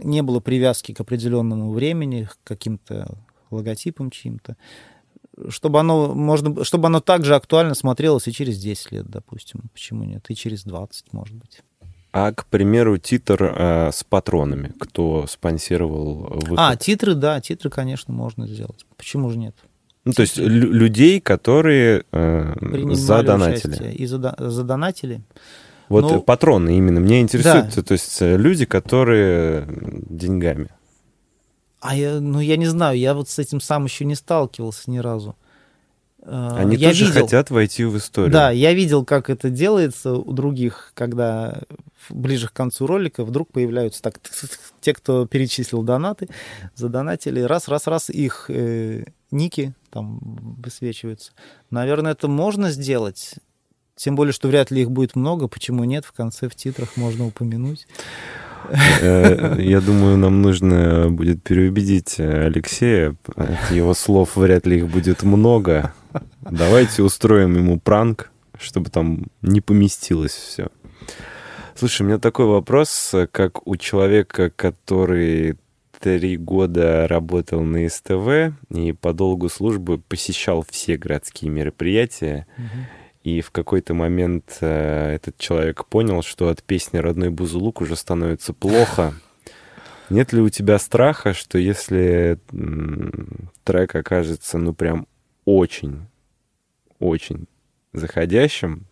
не 0.04 0.22
было 0.22 0.40
привязки 0.40 0.94
к 0.94 1.00
определенному 1.02 1.72
времени, 1.72 2.26
к 2.26 2.38
каким-то 2.44 3.18
логотипам 3.50 4.12
чьим-то, 4.12 4.56
чтобы 5.50 5.80
оно, 5.80 6.14
можно, 6.14 6.64
чтобы 6.64 6.88
оно 6.88 7.00
также 7.00 7.36
актуально 7.36 7.74
смотрелось 7.76 8.28
и 8.28 8.32
через 8.32 8.60
10 8.60 8.92
лет, 8.92 9.08
допустим. 9.10 9.62
Почему 9.74 10.04
нет? 10.04 10.26
И 10.30 10.36
через 10.36 10.64
20, 10.64 11.14
может 11.14 11.36
быть. 11.36 11.62
А, 12.14 12.34
к 12.34 12.46
примеру, 12.48 12.98
титр 12.98 13.44
э, 13.44 13.90
с 13.94 14.04
патронами. 14.04 14.74
Кто 14.80 15.26
спонсировал 15.28 16.16
выход? 16.42 16.58
А, 16.60 16.76
титры, 16.76 17.16
да, 17.16 17.40
титры, 17.40 17.70
конечно, 17.70 18.14
можно 18.14 18.48
сделать. 18.48 18.86
Почему 18.98 19.30
же 19.30 19.38
нет? 19.38 19.56
Ну, 20.04 20.12
то 20.14 20.24
есть 20.24 20.38
лю- 20.38 20.72
людей, 20.72 21.22
которые 21.22 22.04
э, 22.12 22.54
задонатили. 22.96 23.94
И 23.94 24.06
зада- 24.06 24.36
задонатили. 24.40 25.22
Вот 25.92 26.04
Ну, 26.04 26.22
патроны 26.22 26.78
именно. 26.78 27.00
Меня 27.00 27.20
интересуют, 27.22 27.76
да. 27.76 27.82
то 27.84 27.92
есть 27.92 28.22
э, 28.22 28.38
люди, 28.38 28.66
которые 28.66 29.68
деньгами. 30.10 30.70
А 31.80 31.96
я, 31.96 32.20
ну, 32.20 32.40
я 32.40 32.58
не 32.58 32.68
знаю, 32.68 32.98
я 32.98 33.14
вот 33.14 33.28
с 33.30 33.40
этим 33.40 33.60
сам 33.60 33.86
еще 33.86 34.06
не 34.06 34.16
сталкивался 34.16 34.90
ни 34.92 35.00
разу. 35.00 35.36
Э, 36.24 36.50
Они 36.58 36.76
я 36.76 36.90
тоже 36.90 37.06
видел- 37.06 37.22
хотят 37.24 37.50
войти 37.50 37.84
в 37.86 37.98
историю. 37.98 38.32
Да, 38.32 38.52
я 38.52 38.74
видел, 38.74 39.04
как 39.04 39.30
это 39.30 39.50
делается 39.50 40.14
у 40.14 40.32
других, 40.34 40.92
когда 40.94 41.62
ближе 42.10 42.48
к 42.48 42.54
концу 42.54 42.86
ролика 42.88 43.24
вдруг 43.26 43.52
появляются 43.52 44.02
так 44.02 44.20
те, 44.80 44.94
кто 44.94 45.26
перечислил 45.26 45.82
донаты, 45.84 46.30
задонатили, 46.76 47.42
раз, 47.42 47.68
раз, 47.68 47.88
раз 47.88 48.10
их 48.12 48.46
э, 48.50 49.06
ники 49.32 49.74
там 49.90 50.20
высвечиваются. 50.64 51.32
Наверное, 51.72 52.12
это 52.14 52.28
можно 52.28 52.70
сделать. 52.72 53.36
Тем 53.96 54.16
более, 54.16 54.34
что 54.34 54.48
вряд 54.48 54.72
ли 54.72 54.82
их 54.82 54.92
будет 54.92 55.16
много. 55.16 55.48
Почему 55.48 55.84
нет? 55.84 56.06
В 56.06 56.12
конце 56.12 56.50
в 56.50 56.56
титрах 56.56 56.98
можно 56.98 57.26
упомянуть. 57.28 57.88
Э, 59.02 59.56
Я 59.60 59.82
думаю, 59.82 60.18
нам 60.18 60.42
нужно 60.42 61.10
будет 61.10 61.44
переубедить 61.44 62.16
э, 62.20 62.46
Алексея. 62.46 63.16
От 63.36 63.72
его 63.72 63.94
слов 63.94 64.36
вряд 64.36 64.66
ли 64.66 64.78
их 64.78 64.88
будет 64.88 65.24
много. 65.24 65.94
Давайте 66.42 67.04
устроим 67.04 67.56
ему 67.56 67.80
пранк, 67.80 68.32
чтобы 68.60 68.90
там 68.90 69.28
не 69.42 69.62
поместилось 69.62 70.34
все. 70.34 70.68
Слушай, 71.76 72.04
у 72.04 72.06
меня 72.06 72.18
такой 72.20 72.46
вопрос, 72.46 73.14
как 73.32 73.66
у 73.68 73.76
человека, 73.76 74.52
который 74.52 75.58
три 76.00 76.36
года 76.38 77.08
работал 77.08 77.62
на 77.62 77.88
СТВ 77.88 78.54
и 78.70 78.92
по 78.92 79.14
долгу 79.14 79.50
службы 79.50 80.00
посещал 80.00 80.66
все 80.68 80.98
городские 80.98 81.52
мероприятия, 81.52 82.48
и 83.24 83.42
в 83.42 83.52
какой-то 83.52 83.94
момент 83.94 84.58
э, 84.62 85.16
этот 85.16 85.38
человек 85.38 85.86
понял, 85.86 86.24
что 86.24 86.50
от 86.50 86.64
песни 86.64 86.98
«Родной 86.98 87.30
Бузулук» 87.30 87.82
уже 87.82 87.96
становится 87.96 88.54
плохо. 88.54 89.14
Нет 90.10 90.34
ли 90.34 90.42
у 90.42 90.50
тебя 90.50 90.80
страха, 90.80 91.34
что 91.34 91.58
если 91.58 92.40
трек 93.64 93.96
окажется, 93.96 94.58
ну, 94.58 94.74
прям 94.74 95.08
очень, 95.46 96.08
очень 97.00 97.48
заходящим, 97.94 98.88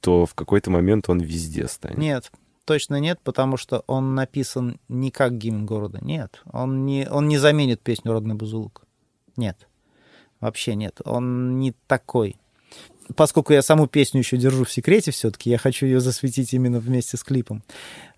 то 0.00 0.26
в 0.26 0.34
какой-то 0.34 0.70
момент 0.70 1.08
он 1.08 1.20
везде 1.20 1.68
станет? 1.68 1.98
Нет, 1.98 2.32
точно 2.64 2.98
нет, 2.98 3.20
потому 3.22 3.56
что 3.56 3.84
он 3.86 4.14
написан 4.14 4.80
не 4.88 5.10
как 5.10 5.36
гимн 5.36 5.66
города. 5.66 5.98
Нет, 6.02 6.42
он 6.50 6.86
не, 6.86 7.06
он 7.08 7.28
не 7.28 7.38
заменит 7.38 7.82
песню 7.82 8.12
«Родной 8.12 8.34
Бузулук». 8.34 8.84
Нет, 9.36 9.68
вообще 10.40 10.74
нет. 10.74 11.00
Он 11.04 11.58
не 11.58 11.72
такой. 11.86 12.36
Поскольку 13.16 13.52
я 13.52 13.62
саму 13.62 13.86
песню 13.86 14.20
еще 14.20 14.36
держу 14.36 14.64
в 14.64 14.72
секрете 14.72 15.10
все-таки, 15.10 15.50
я 15.50 15.58
хочу 15.58 15.86
ее 15.86 16.00
засветить 16.00 16.52
именно 16.52 16.78
вместе 16.80 17.16
с 17.16 17.24
клипом. 17.24 17.62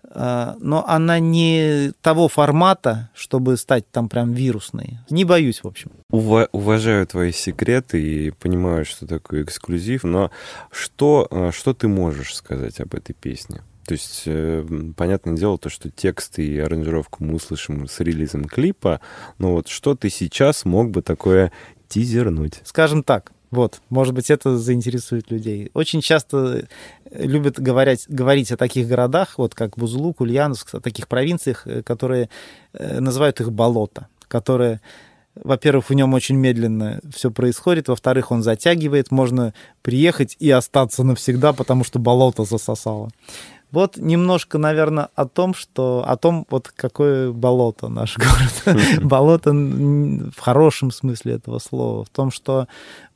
А, 0.03 0.55
Но 0.59 0.85
она 0.87 1.19
не 1.19 1.91
того 2.01 2.27
формата, 2.27 3.09
чтобы 3.13 3.57
стать 3.57 3.89
там 3.91 4.09
прям 4.09 4.33
вирусной. 4.33 4.99
Не 5.09 5.25
боюсь, 5.25 5.63
в 5.63 5.67
общем. 5.67 5.91
Ува- 6.11 6.49
уважаю 6.51 7.07
твои 7.07 7.31
секреты 7.31 8.01
и 8.01 8.31
понимаю, 8.31 8.85
что 8.85 9.07
такое 9.07 9.43
эксклюзив, 9.43 10.03
но 10.03 10.31
что, 10.71 11.27
э, 11.31 11.51
что 11.53 11.73
ты 11.73 11.87
можешь 11.87 12.35
сказать 12.35 12.79
об 12.81 12.93
этой 12.93 13.13
песне? 13.13 13.61
То 13.85 13.93
есть, 13.93 14.23
э, 14.25 14.65
понятное 14.95 15.35
дело, 15.35 15.57
то, 15.57 15.69
что 15.69 15.89
тексты 15.89 16.45
и 16.45 16.59
аранжировку 16.59 17.23
мы 17.23 17.35
услышим 17.35 17.87
с 17.87 17.99
релизом 17.99 18.45
клипа, 18.45 19.01
но 19.37 19.53
вот 19.53 19.67
что 19.67 19.95
ты 19.95 20.09
сейчас 20.09 20.65
мог 20.65 20.91
бы 20.91 21.01
такое 21.01 21.51
тизернуть? 21.87 22.61
Скажем 22.63 23.03
так, 23.03 23.31
вот, 23.51 23.81
может 23.89 24.13
быть, 24.13 24.31
это 24.31 24.57
заинтересует 24.57 25.29
людей. 25.29 25.69
Очень 25.73 26.01
часто 26.01 26.65
э, 27.05 27.25
любят 27.25 27.59
говорить, 27.59 28.05
говорить 28.07 28.51
о 28.53 28.57
таких 28.57 28.87
городах, 28.87 29.37
вот 29.37 29.53
как 29.53 29.77
Бузулук, 29.77 30.21
Ульяновск, 30.21 30.75
о 30.75 30.79
таких 30.79 31.09
провинциях, 31.09 31.67
э, 31.67 31.83
которые 31.83 32.29
э, 32.71 33.01
называют 33.01 33.41
их 33.41 33.51
болото, 33.51 34.07
которые, 34.29 34.79
во-первых, 35.35 35.89
в 35.89 35.93
нем 35.93 36.13
очень 36.13 36.37
медленно 36.37 37.01
все 37.13 37.29
происходит, 37.29 37.89
во-вторых, 37.89 38.31
он 38.31 38.41
затягивает, 38.41 39.11
можно 39.11 39.53
приехать 39.81 40.37
и 40.39 40.49
остаться 40.49 41.03
навсегда, 41.03 41.51
потому 41.51 41.83
что 41.83 41.99
болото 41.99 42.45
засосало. 42.45 43.09
Вот 43.71 43.97
немножко, 43.97 44.57
наверное, 44.57 45.09
о 45.15 45.25
том, 45.25 45.53
что 45.53 46.03
о 46.05 46.17
том, 46.17 46.45
вот 46.49 46.71
какое 46.75 47.31
болото 47.31 47.87
наш 47.87 48.17
город. 48.17 48.77
болото 49.01 49.51
в 49.51 50.39
хорошем 50.39 50.91
смысле 50.91 51.33
этого 51.33 51.59
слова. 51.59 52.03
В 52.03 52.09
том, 52.09 52.31
что 52.31 52.67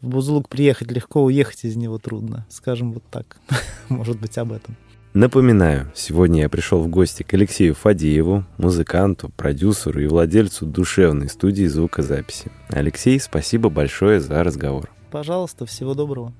в 0.01 0.07
Бузулук 0.07 0.47
приехать 0.47 0.91
легко, 0.91 1.23
уехать 1.23 1.65
из 1.65 1.75
него 1.75 1.97
трудно. 1.97 2.45
Скажем 2.49 2.93
вот 2.93 3.03
так. 3.11 3.37
Может 3.89 4.19
быть, 4.19 4.37
об 4.37 4.53
этом. 4.53 4.75
Напоминаю, 5.13 5.89
сегодня 5.95 6.41
я 6.41 6.49
пришел 6.49 6.81
в 6.81 6.89
гости 6.89 7.23
к 7.23 7.33
Алексею 7.33 7.73
Фадееву, 7.73 8.43
музыканту, 8.57 9.29
продюсеру 9.29 10.01
и 10.01 10.07
владельцу 10.07 10.65
душевной 10.65 11.29
студии 11.29 11.65
звукозаписи. 11.67 12.51
Алексей, 12.67 13.17
спасибо 13.21 13.69
большое 13.69 14.19
за 14.19 14.43
разговор. 14.43 14.89
Пожалуйста, 15.11 15.65
всего 15.65 15.93
доброго. 15.93 16.33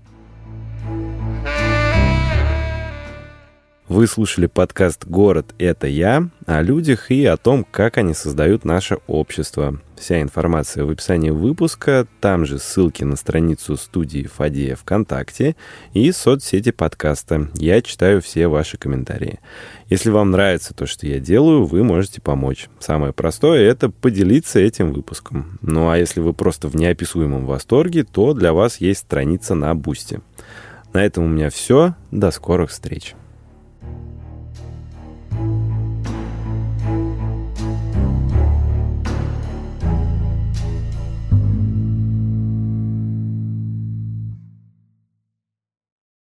Вы 3.88 4.08
слушали 4.08 4.48
подкаст 4.48 5.06
«Город— 5.06 5.54
это 5.60 5.86
я» 5.86 6.30
о 6.48 6.64
людях 6.64 7.12
и 7.12 7.24
о 7.26 7.38
том, 7.38 7.64
как 7.70 8.00
они 8.00 8.16
создают 8.16 8.66
наше 8.66 8.98
общество. 9.06 9.80
Вся 9.96 10.24
информация 10.24 10.86
в 10.86 10.90
описании 10.90 11.30
выпуска, 11.30 12.08
там 12.20 12.48
же 12.48 12.58
ссылки 12.58 13.04
на 13.04 13.16
страницу 13.16 13.78
студии 13.78 14.24
Фадея 14.24 14.76
ВКонтакте 14.76 15.56
и 15.94 16.12
соцсети 16.12 16.72
подкаста. 16.72 17.50
Я 17.54 17.80
читаю 17.84 18.24
все 18.24 18.48
ваши 18.48 18.80
комментарии. 18.80 19.40
Если 19.88 20.10
вам 20.10 20.32
нравится 20.32 20.74
то, 20.74 20.88
что 20.88 21.06
я 21.06 21.20
делаю, 21.20 21.66
вы 21.66 21.84
можете 21.84 22.22
помочь. 22.22 22.70
Самое 22.80 23.14
простое— 23.14 23.62
это 23.70 23.92
поделиться 23.92 24.58
этим 24.60 24.94
выпуском. 24.94 25.60
Ну 25.62 25.92
а 25.92 25.98
если 26.00 26.22
вы 26.22 26.34
просто 26.34 26.70
в 26.70 26.76
неописуемом 26.76 27.46
восторге, 27.46 28.04
то 28.04 28.34
для 28.34 28.52
вас 28.52 28.82
есть 28.82 29.02
страница 29.02 29.54
на 29.54 29.76
Boosty. 29.76 30.22
На 30.92 31.06
этом 31.06 31.26
у 31.26 31.28
меня 31.28 31.52
все. 31.52 31.94
До 32.10 32.32
скорых 32.32 32.72
встреч. 32.72 33.14